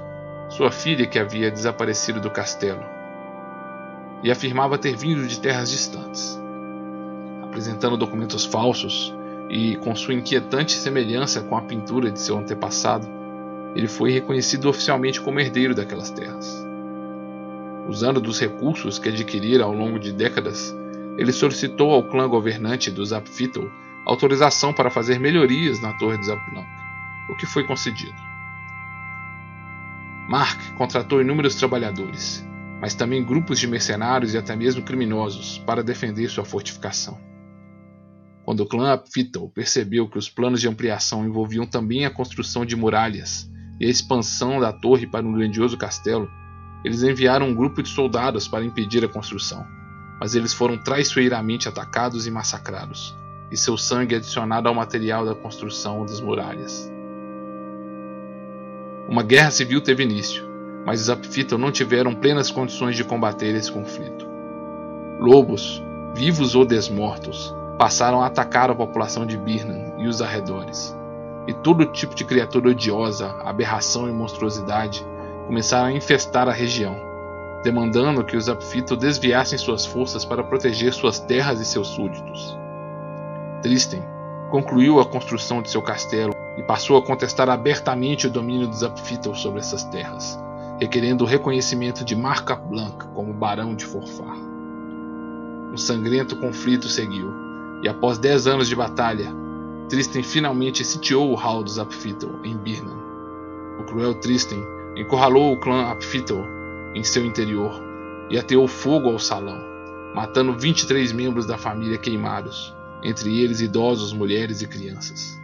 sua 0.49 0.71
filha 0.71 1.07
que 1.07 1.17
havia 1.17 1.49
desaparecido 1.49 2.21
do 2.21 2.29
castelo, 2.29 3.00
e 4.23 4.31
afirmava 4.31 4.77
ter 4.77 4.95
vindo 4.95 5.27
de 5.27 5.39
terras 5.39 5.69
distantes. 5.69 6.39
Apresentando 7.41 7.97
documentos 7.97 8.45
falsos 8.45 9.13
e 9.49 9.75
com 9.77 9.95
sua 9.95 10.13
inquietante 10.13 10.73
semelhança 10.73 11.41
com 11.41 11.57
a 11.57 11.62
pintura 11.62 12.12
de 12.12 12.19
seu 12.19 12.38
antepassado, 12.38 13.07
ele 13.75 13.88
foi 13.88 14.12
reconhecido 14.12 14.69
oficialmente 14.69 15.19
como 15.19 15.39
herdeiro 15.39 15.73
daquelas 15.73 16.12
terras. 16.12 16.65
Usando 17.88 18.21
dos 18.21 18.39
recursos 18.39 18.99
que 18.99 19.10
adquirira 19.10 19.63
ao 19.63 19.73
longo 19.73 19.99
de 19.99 20.12
décadas, 20.12 20.75
ele 21.17 21.31
solicitou 21.31 21.91
ao 21.91 22.03
clã 22.03 22.27
governante 22.27 22.89
dos 22.91 23.12
Apfitl 23.12 23.65
autorização 24.05 24.73
para 24.73 24.89
fazer 24.89 25.19
melhorias 25.19 25.81
na 25.81 25.93
Torre 25.93 26.17
dos 26.17 26.27
Zaplank, 26.27 26.67
o 27.29 27.36
que 27.36 27.45
foi 27.45 27.63
concedido. 27.63 28.15
Mark 30.27 30.60
contratou 30.75 31.21
inúmeros 31.21 31.55
trabalhadores, 31.55 32.45
mas 32.82 32.96
também 32.96 33.24
grupos 33.24 33.60
de 33.60 33.67
mercenários 33.67 34.34
e 34.34 34.38
até 34.38 34.56
mesmo 34.56 34.82
criminosos 34.82 35.60
para 35.60 35.84
defender 35.84 36.28
sua 36.30 36.44
fortificação. 36.44 37.17
Quando 38.44 38.62
o 38.62 38.65
clã 38.65 38.91
Apfitl 38.91 39.46
percebeu 39.46 40.10
que 40.10 40.17
os 40.17 40.28
planos 40.28 40.60
de 40.60 40.67
ampliação 40.67 41.26
envolviam 41.26 41.65
também 41.65 42.06
a 42.06 42.10
construção 42.10 42.65
de 42.65 42.76
muralhas 42.76 43.50
e 43.80 43.86
a 43.86 43.89
expansão 43.89 44.60
da 44.60 44.74
torre 44.74 45.08
para 45.08 45.26
um 45.26 45.32
grandioso 45.32 45.78
castelo, 45.78 46.30
eles 46.84 47.04
enviaram 47.04 47.48
um 47.48 47.56
grupo 47.56 47.84
de 47.84 47.89
soldados 47.89 48.48
para 48.48 48.65
impedir 48.65 49.06
a 49.06 49.08
construção 49.08 49.63
mas 50.22 50.36
eles 50.36 50.54
foram 50.54 50.78
traiçoeiramente 50.78 51.67
atacados 51.67 52.28
e 52.28 52.32
massacrados, 52.32 53.17
e 53.50 53.58
seu 53.58 53.76
sangue 53.76 54.13
adicionado 54.13 54.70
ao 54.70 54.76
material 54.76 55.26
da 55.26 55.34
construção 55.34 56.06
das 56.06 56.22
muralhas. 56.22 56.91
Uma 59.10 59.24
guerra 59.24 59.50
civil 59.50 59.82
teve 59.82 60.04
início, 60.04 60.46
mas 60.86 61.02
os 61.02 61.10
Apfitl 61.10 61.58
não 61.58 61.72
tiveram 61.72 62.15
plenas 62.15 62.52
condições 62.52 62.96
de 62.96 63.04
combater 63.04 63.56
esse 63.56 63.72
conflito. 63.72 64.28
Lobos, 65.20 65.84
vivos 66.13 66.56
ou 66.56 66.65
desmortos, 66.65 67.56
passaram 67.78 68.22
a 68.22 68.28
atacar 68.28 68.70
a 68.70 68.76
população 68.76 69.26
de 69.26 69.38
Birnam 69.38 69.94
e 69.98 70.08
os 70.08 70.22
arredores, 70.22 70.96
e 71.48 71.54
todo 71.54 71.86
tipo 71.86 72.15
de 72.15 72.26
criatura 72.26 72.70
odiosa, 72.70 73.36
aberração 73.44 74.08
e 74.08 74.12
monstruosidade 74.12 75.06
começaram 75.48 75.88
a 75.88 75.94
infestar 75.94 76.48
a 76.48 76.54
região 76.54 77.12
demandando 77.63 78.24
que 78.24 78.36
os 78.36 78.50
Apfito 78.50 78.96
desviassem 78.96 79.58
suas 79.58 79.86
forças 79.86 80.26
para 80.26 80.44
proteger 80.44 80.94
suas 80.94 81.20
terras 81.20 81.60
e 81.60 81.65
seus 81.65 81.88
súditos. 81.88 82.58
Tristan 83.62 84.02
concluiu 84.50 85.00
a 85.00 85.06
construção 85.06 85.62
de 85.62 85.70
seu 85.70 85.82
castelo 85.82 86.34
e 86.58 86.63
passou 86.63 86.98
a 86.98 87.02
contestar 87.02 87.50
abertamente 87.50 88.28
o 88.28 88.30
domínio 88.30 88.67
dos 88.67 88.84
Apfito 88.84 89.34
sobre 89.36 89.60
essas 89.60 89.84
terras, 89.86 90.39
requerendo 90.82 91.24
o 91.24 91.28
reconhecimento 91.28 92.04
de 92.04 92.15
Marca 92.15 92.56
Blanc 92.56 93.06
como 93.13 93.32
barão 93.32 93.76
de 93.76 93.86
Forfar. 93.86 94.36
Um 95.72 95.78
sangrento 95.78 96.36
conflito 96.36 96.88
seguiu, 96.88 97.32
e 97.84 97.88
após 97.88 98.17
dez 98.17 98.48
anos 98.48 98.67
de 98.67 98.76
batalha, 98.76 99.32
Tristan 99.88 100.24
finalmente 100.24 100.84
sitiou 100.84 101.30
o 101.30 101.36
Hall 101.36 101.63
dos 101.63 101.78
Apfito 101.78 102.39
em 102.44 102.58
Birnam. 102.58 102.98
O 103.80 103.84
cruel 103.84 104.15
Tristan 104.15 104.60
encurralou 104.98 105.54
o 105.54 105.60
clã 105.60 105.91
Apfito 105.91 106.44
em 106.96 107.04
seu 107.04 107.24
interior 107.24 107.80
e 108.32 108.39
ateou 108.39 108.67
fogo 108.67 109.08
ao 109.08 109.20
salão, 109.20 109.62
matando 110.15 110.58
23 110.58 111.12
membros 111.12 111.46
da 111.46 111.60
família 111.60 112.00
queimados, 112.00 112.74
entre 113.04 113.39
eles 113.39 113.62
idosos, 113.62 114.13
mulheres 114.13 114.63
e 114.63 114.67
crianças. 114.67 115.39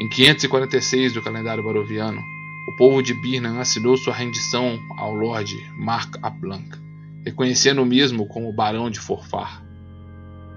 Em 0.00 0.08
546 0.08 1.12
do 1.12 1.22
calendário 1.22 1.62
baroviano, 1.62 2.41
o 2.66 2.72
povo 2.72 3.02
de 3.02 3.12
Birnam 3.12 3.58
assinou 3.58 3.96
sua 3.96 4.14
rendição 4.14 4.78
ao 4.96 5.12
Lorde 5.12 5.56
Marc 5.76 6.16
Aplanc, 6.22 6.78
reconhecendo 7.24 7.82
o 7.82 7.86
mesmo 7.86 8.26
como 8.26 8.52
Barão 8.52 8.88
de 8.88 9.00
Forfar. 9.00 9.62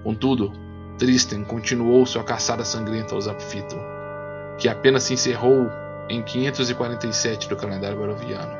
Contudo, 0.04 0.52
Tristan 0.98 1.42
continuou 1.42 2.06
sua 2.06 2.22
caçada 2.22 2.64
sangrenta 2.64 3.14
aos 3.14 3.26
Apfito, 3.26 3.76
que 4.58 4.68
apenas 4.68 5.02
se 5.02 5.14
encerrou 5.14 5.68
em 6.08 6.22
547 6.22 7.48
do 7.48 7.56
calendário 7.56 7.98
baroviano, 7.98 8.56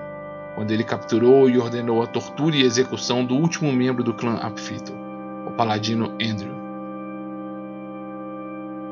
quando 0.56 0.72
ele 0.72 0.82
capturou 0.82 1.48
e 1.48 1.56
ordenou 1.56 2.02
a 2.02 2.06
tortura 2.06 2.56
e 2.56 2.62
execução 2.62 3.24
do 3.24 3.36
último 3.36 3.72
membro 3.72 4.02
do 4.02 4.12
clã 4.12 4.38
Apfito, 4.38 4.92
o 5.46 5.52
paladino 5.52 6.12
Andrew. 6.14 6.56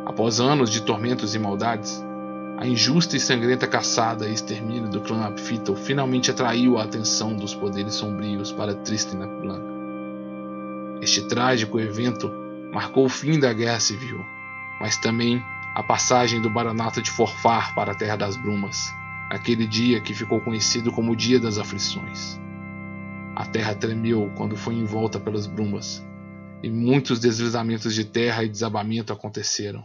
Após 0.06 0.38
anos 0.38 0.70
de 0.70 0.82
tormentos 0.82 1.34
e 1.34 1.38
maldades, 1.38 2.04
a 2.56 2.66
injusta 2.66 3.16
e 3.16 3.20
sangrenta 3.20 3.66
caçada 3.66 4.28
e 4.28 4.32
extermínio 4.32 4.88
do 4.88 5.00
clã 5.00 5.26
Apfito 5.26 5.74
finalmente 5.74 6.30
atraiu 6.30 6.78
a 6.78 6.84
atenção 6.84 7.34
dos 7.34 7.54
poderes 7.54 7.94
sombrios 7.94 8.52
para 8.52 8.74
Tristan 8.74 9.26
Blanca. 9.40 9.74
Este 11.00 11.22
trágico 11.22 11.80
evento 11.80 12.32
marcou 12.72 13.06
o 13.06 13.08
fim 13.08 13.40
da 13.40 13.52
Guerra 13.52 13.80
Civil, 13.80 14.24
mas 14.80 14.96
também 14.96 15.42
a 15.74 15.82
passagem 15.82 16.40
do 16.40 16.48
Baranato 16.48 17.02
de 17.02 17.10
Forfar 17.10 17.74
para 17.74 17.92
a 17.92 17.94
Terra 17.94 18.16
das 18.16 18.36
Brumas, 18.36 18.94
aquele 19.28 19.66
dia 19.66 20.00
que 20.00 20.14
ficou 20.14 20.40
conhecido 20.40 20.92
como 20.92 21.12
o 21.12 21.16
Dia 21.16 21.40
das 21.40 21.58
Aflições. 21.58 22.40
A 23.34 23.44
terra 23.44 23.74
tremeu 23.74 24.30
quando 24.36 24.56
foi 24.56 24.74
envolta 24.74 25.18
pelas 25.18 25.48
brumas, 25.48 26.06
e 26.62 26.70
muitos 26.70 27.18
deslizamentos 27.18 27.92
de 27.92 28.04
terra 28.04 28.44
e 28.44 28.48
desabamento 28.48 29.12
aconteceram, 29.12 29.84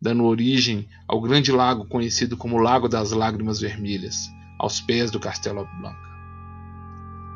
dando 0.00 0.24
origem 0.24 0.88
ao 1.06 1.20
grande 1.20 1.50
lago 1.50 1.86
conhecido 1.86 2.36
como 2.36 2.58
Lago 2.58 2.88
das 2.88 3.12
Lágrimas 3.12 3.60
Vermelhas, 3.60 4.28
aos 4.58 4.80
pés 4.80 5.10
do 5.10 5.20
Castelo 5.20 5.68
Blanca. 5.80 6.06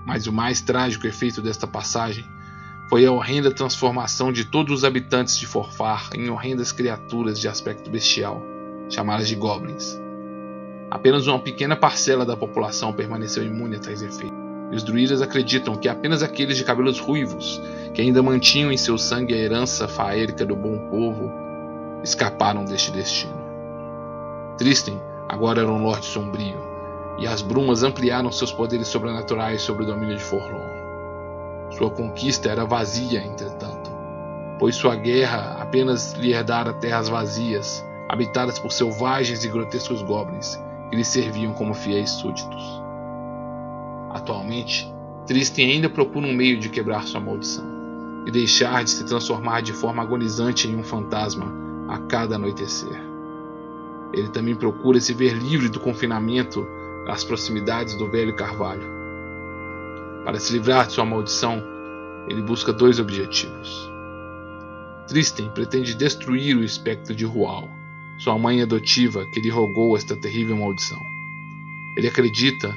Mas 0.06 0.26
o 0.26 0.32
mais 0.32 0.60
trágico 0.60 1.06
efeito 1.06 1.42
desta 1.42 1.66
passagem 1.66 2.24
foi 2.88 3.06
a 3.06 3.12
horrenda 3.12 3.54
transformação 3.54 4.32
de 4.32 4.44
todos 4.44 4.78
os 4.78 4.84
habitantes 4.84 5.38
de 5.38 5.46
Forfar 5.46 6.10
em 6.14 6.28
horrendas 6.28 6.72
criaturas 6.72 7.38
de 7.38 7.48
aspecto 7.48 7.88
bestial, 7.88 8.42
chamadas 8.88 9.28
de 9.28 9.36
goblins. 9.36 9.98
Apenas 10.90 11.28
uma 11.28 11.38
pequena 11.38 11.76
parcela 11.76 12.24
da 12.24 12.36
população 12.36 12.92
permaneceu 12.92 13.44
imune 13.44 13.76
a 13.76 13.78
tais 13.78 14.02
efeitos. 14.02 14.36
E 14.72 14.76
os 14.76 14.82
druidas 14.82 15.22
acreditam 15.22 15.76
que 15.76 15.88
apenas 15.88 16.22
aqueles 16.22 16.56
de 16.56 16.64
cabelos 16.64 16.98
ruivos, 16.98 17.60
que 17.94 18.02
ainda 18.02 18.22
mantinham 18.22 18.72
em 18.72 18.76
seu 18.76 18.98
sangue 18.98 19.34
a 19.34 19.36
herança 19.36 19.86
faérica 19.86 20.44
do 20.44 20.56
bom 20.56 20.78
povo, 20.90 21.32
escaparam 22.02 22.64
deste 22.64 22.90
destino. 22.90 23.40
Tristem 24.56 25.00
agora 25.28 25.60
era 25.60 25.70
um 25.70 25.82
lorde 25.82 26.06
sombrio, 26.06 26.58
e 27.18 27.26
as 27.26 27.42
brumas 27.42 27.82
ampliaram 27.82 28.32
seus 28.32 28.52
poderes 28.52 28.88
sobrenaturais 28.88 29.62
sobre 29.62 29.84
o 29.84 29.86
domínio 29.86 30.16
de 30.16 30.22
Forlorn. 30.22 30.80
Sua 31.76 31.90
conquista 31.90 32.48
era 32.48 32.64
vazia, 32.64 33.22
entretanto, 33.22 33.90
pois 34.58 34.74
sua 34.74 34.96
guerra 34.96 35.56
apenas 35.60 36.14
lhe 36.14 36.32
herdara 36.32 36.72
terras 36.72 37.08
vazias, 37.08 37.84
habitadas 38.08 38.58
por 38.58 38.72
selvagens 38.72 39.44
e 39.44 39.48
grotescos 39.48 40.02
goblins, 40.02 40.60
que 40.90 40.96
lhe 40.96 41.04
serviam 41.04 41.52
como 41.52 41.74
fiéis 41.74 42.10
súditos. 42.10 42.82
Atualmente, 44.10 44.92
Tristan 45.26 45.62
ainda 45.62 45.88
procura 45.88 46.26
um 46.26 46.32
meio 46.32 46.58
de 46.58 46.68
quebrar 46.68 47.04
sua 47.04 47.20
maldição 47.20 47.64
e 48.26 48.32
deixar 48.32 48.82
de 48.82 48.90
se 48.90 49.04
transformar 49.04 49.62
de 49.62 49.72
forma 49.72 50.02
agonizante 50.02 50.66
em 50.66 50.74
um 50.76 50.82
fantasma 50.82 51.69
a 51.90 51.98
cada 51.98 52.36
anoitecer. 52.36 53.02
Ele 54.14 54.28
também 54.28 54.54
procura 54.54 55.00
se 55.00 55.12
ver 55.12 55.34
livre 55.34 55.68
do 55.68 55.80
confinamento 55.80 56.66
nas 57.06 57.24
proximidades 57.24 57.94
do 57.94 58.10
velho 58.10 58.34
carvalho 58.34 59.00
para 60.24 60.38
se 60.38 60.52
livrar 60.52 60.86
de 60.86 60.92
sua 60.92 61.04
maldição, 61.04 61.62
ele 62.28 62.42
busca 62.42 62.72
dois 62.72 63.00
objetivos. 63.00 63.90
Tristan 65.08 65.48
pretende 65.48 65.94
destruir 65.94 66.56
o 66.56 66.62
espectro 66.62 67.14
de 67.14 67.24
Rual, 67.24 67.68
sua 68.18 68.38
mãe 68.38 68.62
adotiva 68.62 69.24
que 69.32 69.40
lhe 69.40 69.50
rogou 69.50 69.96
esta 69.96 70.14
terrível 70.14 70.56
maldição. 70.56 71.00
Ele 71.96 72.06
acredita 72.06 72.72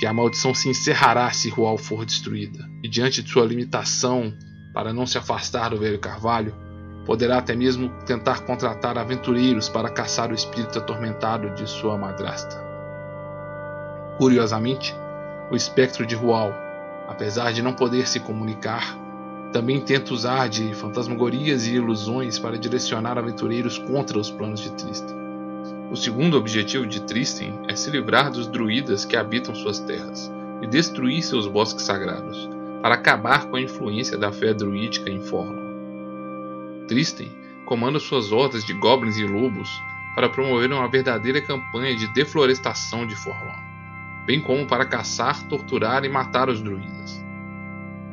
que 0.00 0.06
a 0.06 0.12
maldição 0.12 0.54
se 0.54 0.68
encerrará 0.68 1.30
se 1.30 1.50
Rual 1.50 1.76
for 1.76 2.04
destruída, 2.04 2.68
e 2.82 2.88
diante 2.88 3.22
de 3.22 3.30
sua 3.30 3.44
limitação 3.44 4.32
para 4.74 4.92
não 4.92 5.06
se 5.06 5.18
afastar 5.18 5.70
do 5.70 5.78
velho 5.78 5.98
carvalho, 5.98 6.54
poderá 7.04 7.38
até 7.38 7.54
mesmo 7.54 7.90
tentar 8.06 8.40
contratar 8.40 8.96
aventureiros 8.96 9.68
para 9.68 9.90
caçar 9.90 10.30
o 10.30 10.34
espírito 10.34 10.78
atormentado 10.78 11.50
de 11.50 11.68
sua 11.68 11.96
madrasta. 11.96 12.62
Curiosamente, 14.18 14.94
o 15.50 15.56
espectro 15.56 16.06
de 16.06 16.14
Rual, 16.14 16.54
apesar 17.08 17.52
de 17.52 17.62
não 17.62 17.72
poder 17.72 18.06
se 18.06 18.20
comunicar, 18.20 18.96
também 19.52 19.80
tenta 19.80 20.14
usar 20.14 20.48
de 20.48 20.74
fantasmagorias 20.74 21.66
e 21.66 21.74
ilusões 21.74 22.38
para 22.38 22.58
direcionar 22.58 23.18
aventureiros 23.18 23.78
contra 23.78 24.18
os 24.18 24.30
planos 24.30 24.60
de 24.60 24.72
Tristan. 24.72 25.14
O 25.90 25.96
segundo 25.96 26.38
objetivo 26.38 26.86
de 26.86 27.02
Tristan 27.02 27.52
é 27.68 27.76
se 27.76 27.90
livrar 27.90 28.30
dos 28.30 28.46
druidas 28.46 29.04
que 29.04 29.16
habitam 29.16 29.54
suas 29.54 29.78
terras 29.78 30.32
e 30.62 30.66
destruir 30.66 31.22
seus 31.22 31.46
bosques 31.46 31.84
sagrados, 31.84 32.48
para 32.80 32.94
acabar 32.94 33.46
com 33.46 33.56
a 33.56 33.60
influência 33.60 34.16
da 34.16 34.32
fé 34.32 34.54
druídica 34.54 35.10
em 35.10 35.20
Forlorn. 35.20 35.61
Tristan 36.86 37.28
comanda 37.64 37.98
suas 37.98 38.32
hordas 38.32 38.64
de 38.64 38.72
goblins 38.74 39.16
e 39.16 39.24
lobos 39.24 39.70
para 40.14 40.28
promover 40.28 40.70
uma 40.72 40.88
verdadeira 40.88 41.40
campanha 41.40 41.96
de 41.96 42.06
deflorestação 42.12 43.06
de 43.06 43.14
Forlorn 43.14 43.72
bem 44.24 44.40
como 44.40 44.66
para 44.66 44.86
caçar, 44.86 45.46
torturar 45.48 46.04
e 46.04 46.08
matar 46.08 46.48
os 46.48 46.60
druidas. 46.60 47.22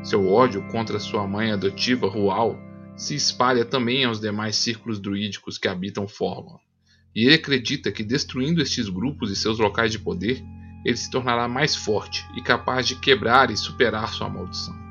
Seu 0.03 0.27
ódio 0.27 0.61
contra 0.63 0.99
sua 0.99 1.27
mãe 1.27 1.51
adotiva 1.51 2.07
Rual 2.07 2.59
se 2.95 3.15
espalha 3.15 3.63
também 3.63 4.03
aos 4.03 4.19
demais 4.19 4.55
círculos 4.55 4.99
druídicos 4.99 5.57
que 5.57 5.67
habitam 5.67 6.07
Forlorn, 6.07 6.59
e 7.15 7.25
ele 7.25 7.35
acredita 7.35 7.91
que 7.91 8.03
destruindo 8.03 8.61
estes 8.61 8.89
grupos 8.89 9.31
e 9.31 9.35
seus 9.35 9.59
locais 9.59 9.91
de 9.91 9.99
poder, 9.99 10.43
ele 10.85 10.97
se 10.97 11.09
tornará 11.09 11.47
mais 11.47 11.75
forte 11.75 12.25
e 12.35 12.41
capaz 12.41 12.87
de 12.87 12.95
quebrar 12.95 13.51
e 13.51 13.57
superar 13.57 14.09
sua 14.09 14.29
maldição. 14.29 14.88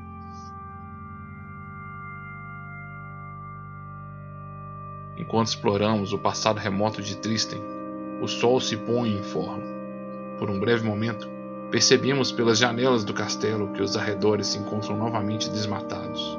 Enquanto 5.29 5.49
exploramos 5.49 6.11
o 6.11 6.17
passado 6.17 6.57
remoto 6.57 7.03
de 7.03 7.15
Tristan, 7.15 7.59
o 8.19 8.27
sol 8.27 8.59
se 8.59 8.75
põe 8.75 9.15
em 9.15 9.21
Forlorn. 9.21 9.63
Por 10.39 10.49
um 10.49 10.59
breve 10.59 10.83
momento, 10.83 11.29
percebemos 11.69 12.31
pelas 12.31 12.57
janelas 12.57 13.03
do 13.03 13.13
castelo 13.13 13.67
que 13.67 13.83
os 13.83 13.95
arredores 13.95 14.47
se 14.47 14.57
encontram 14.57 14.97
novamente 14.97 15.47
desmatados. 15.51 16.35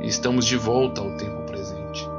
E 0.00 0.08
estamos 0.08 0.44
de 0.44 0.56
volta 0.56 1.02
ao 1.02 1.12
tempo 1.12 1.40
presente. 1.42 2.10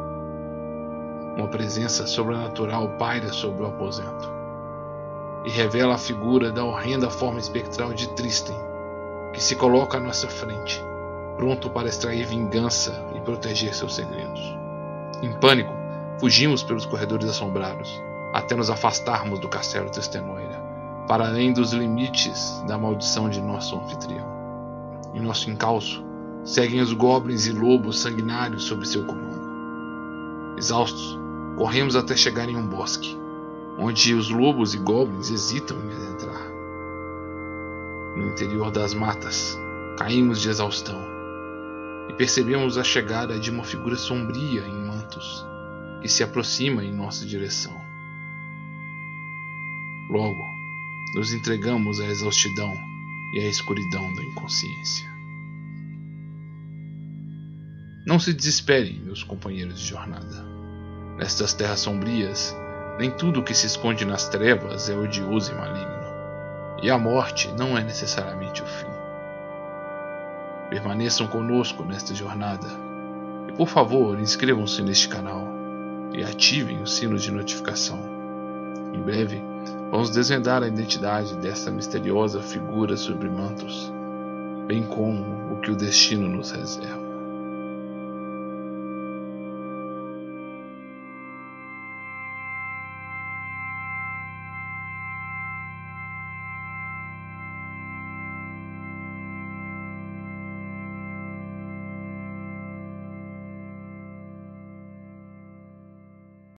Uma 1.36 1.50
presença 1.50 2.08
sobrenatural 2.08 2.88
paira 2.98 3.34
sobre 3.34 3.64
o 3.64 3.68
aposento 3.68 4.32
e 5.44 5.50
revela 5.50 5.96
a 5.96 6.00
figura 6.00 6.54
da 6.54 6.64
horrenda 6.64 7.10
forma 7.10 7.42
espectral 7.42 7.94
de 7.94 8.08
Tristan, 8.16 8.56
que 9.34 9.44
se 9.44 9.58
coloca 9.58 9.98
à 9.98 10.00
nossa 10.00 10.30
frente, 10.30 10.82
pronto 11.36 11.70
para 11.70 11.90
extrair 11.90 12.26
vingança 12.26 13.06
e 13.14 13.20
proteger 13.20 13.76
seus 13.76 13.94
segredos. 13.94 14.56
Em 15.22 15.34
pânico, 15.34 15.76
fugimos 16.20 16.64
pelos 16.64 16.86
corredores 16.86 17.30
assombrados, 17.30 18.02
até 18.34 18.56
nos 18.56 18.70
afastarmos 18.70 19.40
do 19.40 19.48
castelo 19.48 19.90
Testenoira 19.90 20.68
para 21.08 21.26
além 21.28 21.54
dos 21.54 21.72
limites 21.72 22.62
da 22.68 22.78
maldição 22.78 23.30
de 23.30 23.42
nosso 23.42 23.78
anfitrião. 23.78 24.28
Em 25.14 25.22
nosso 25.22 25.50
encalço, 25.50 26.04
seguem 26.44 26.82
os 26.82 26.92
goblins 26.92 27.48
e 27.48 27.54
lobos 27.54 28.00
sanguinários 28.00 28.66
sob 28.66 28.86
seu 28.86 29.06
comando. 29.06 29.48
Exaustos, 30.58 31.18
corremos 31.56 31.96
até 31.96 32.16
chegar 32.16 32.50
em 32.50 32.58
um 32.58 32.68
bosque, 32.68 33.18
onde 33.80 34.14
os 34.14 34.30
lobos 34.30 34.74
e 34.74 34.78
goblins 34.78 35.32
hesitam 35.32 35.78
em 35.78 35.94
adentrar. 35.94 36.52
No 38.18 38.28
interior 38.28 38.70
das 38.70 38.94
matas, 38.94 39.58
caímos 39.98 40.42
de 40.42 40.50
exaustão 40.50 41.00
e 42.10 42.14
percebemos 42.14 42.78
a 42.78 42.84
chegada 42.84 43.40
de 43.40 43.50
uma 43.50 43.64
figura 43.64 43.96
sombria 43.96 44.62
em 44.68 44.88
mantos 44.88 45.46
que 46.02 46.08
se 46.08 46.24
aproxima 46.24 46.84
em 46.84 46.94
nossa 46.94 47.26
direção. 47.26 47.76
Logo, 50.10 50.44
nos 51.16 51.34
entregamos 51.34 52.00
à 52.00 52.06
exaustidão 52.06 52.74
e 53.34 53.40
à 53.40 53.48
escuridão 53.48 54.14
da 54.14 54.24
inconsciência. 54.24 55.08
Não 58.06 58.20
se 58.20 58.34
desesperem, 58.34 59.02
meus 59.02 59.24
companheiros 59.24 59.80
de 59.80 59.88
jornada. 59.88 60.46
Nestas 61.18 61.54
terras 61.54 61.82
sombrias, 61.82 62.56
nem 62.98 63.12
tudo 63.12 63.44
que 63.44 63.54
se 63.54 63.68
esconde 63.68 64.06
nas 64.06 64.30
trevas 64.30 64.90
é 64.90 64.96
odioso 64.96 65.52
e 65.52 65.56
maligno, 65.56 66.08
e 66.82 66.90
a 66.90 66.98
morte 66.98 67.52
não 67.58 67.78
é 67.78 67.84
necessariamente 67.84 68.62
o 68.62 68.66
fim. 68.66 68.88
Permaneçam 70.70 71.28
conosco 71.28 71.84
nesta 71.84 72.16
jornada 72.16 72.68
e, 73.50 73.54
por 73.54 73.68
favor, 73.68 74.20
inscrevam-se 74.20 74.82
neste 74.82 75.10
canal 75.10 75.57
e 76.18 76.24
ativem 76.24 76.82
o 76.82 76.88
sino 76.88 77.18
de 77.18 77.32
notificação. 77.32 78.00
Em 78.94 79.02
breve, 79.02 79.42
Vamos 79.90 80.10
desvendar 80.10 80.64
a 80.64 80.68
identidade 80.68 81.34
dessa 81.38 81.72
misteriosa 81.72 82.42
figura 82.42 82.98
sobre 82.98 83.30
mantos, 83.30 83.92
bem 84.68 84.84
como 84.84 85.54
o 85.54 85.62
que 85.62 85.72
o 85.72 85.78
destino 85.78 86.28
nos 86.28 86.52
reserva. 86.52 87.07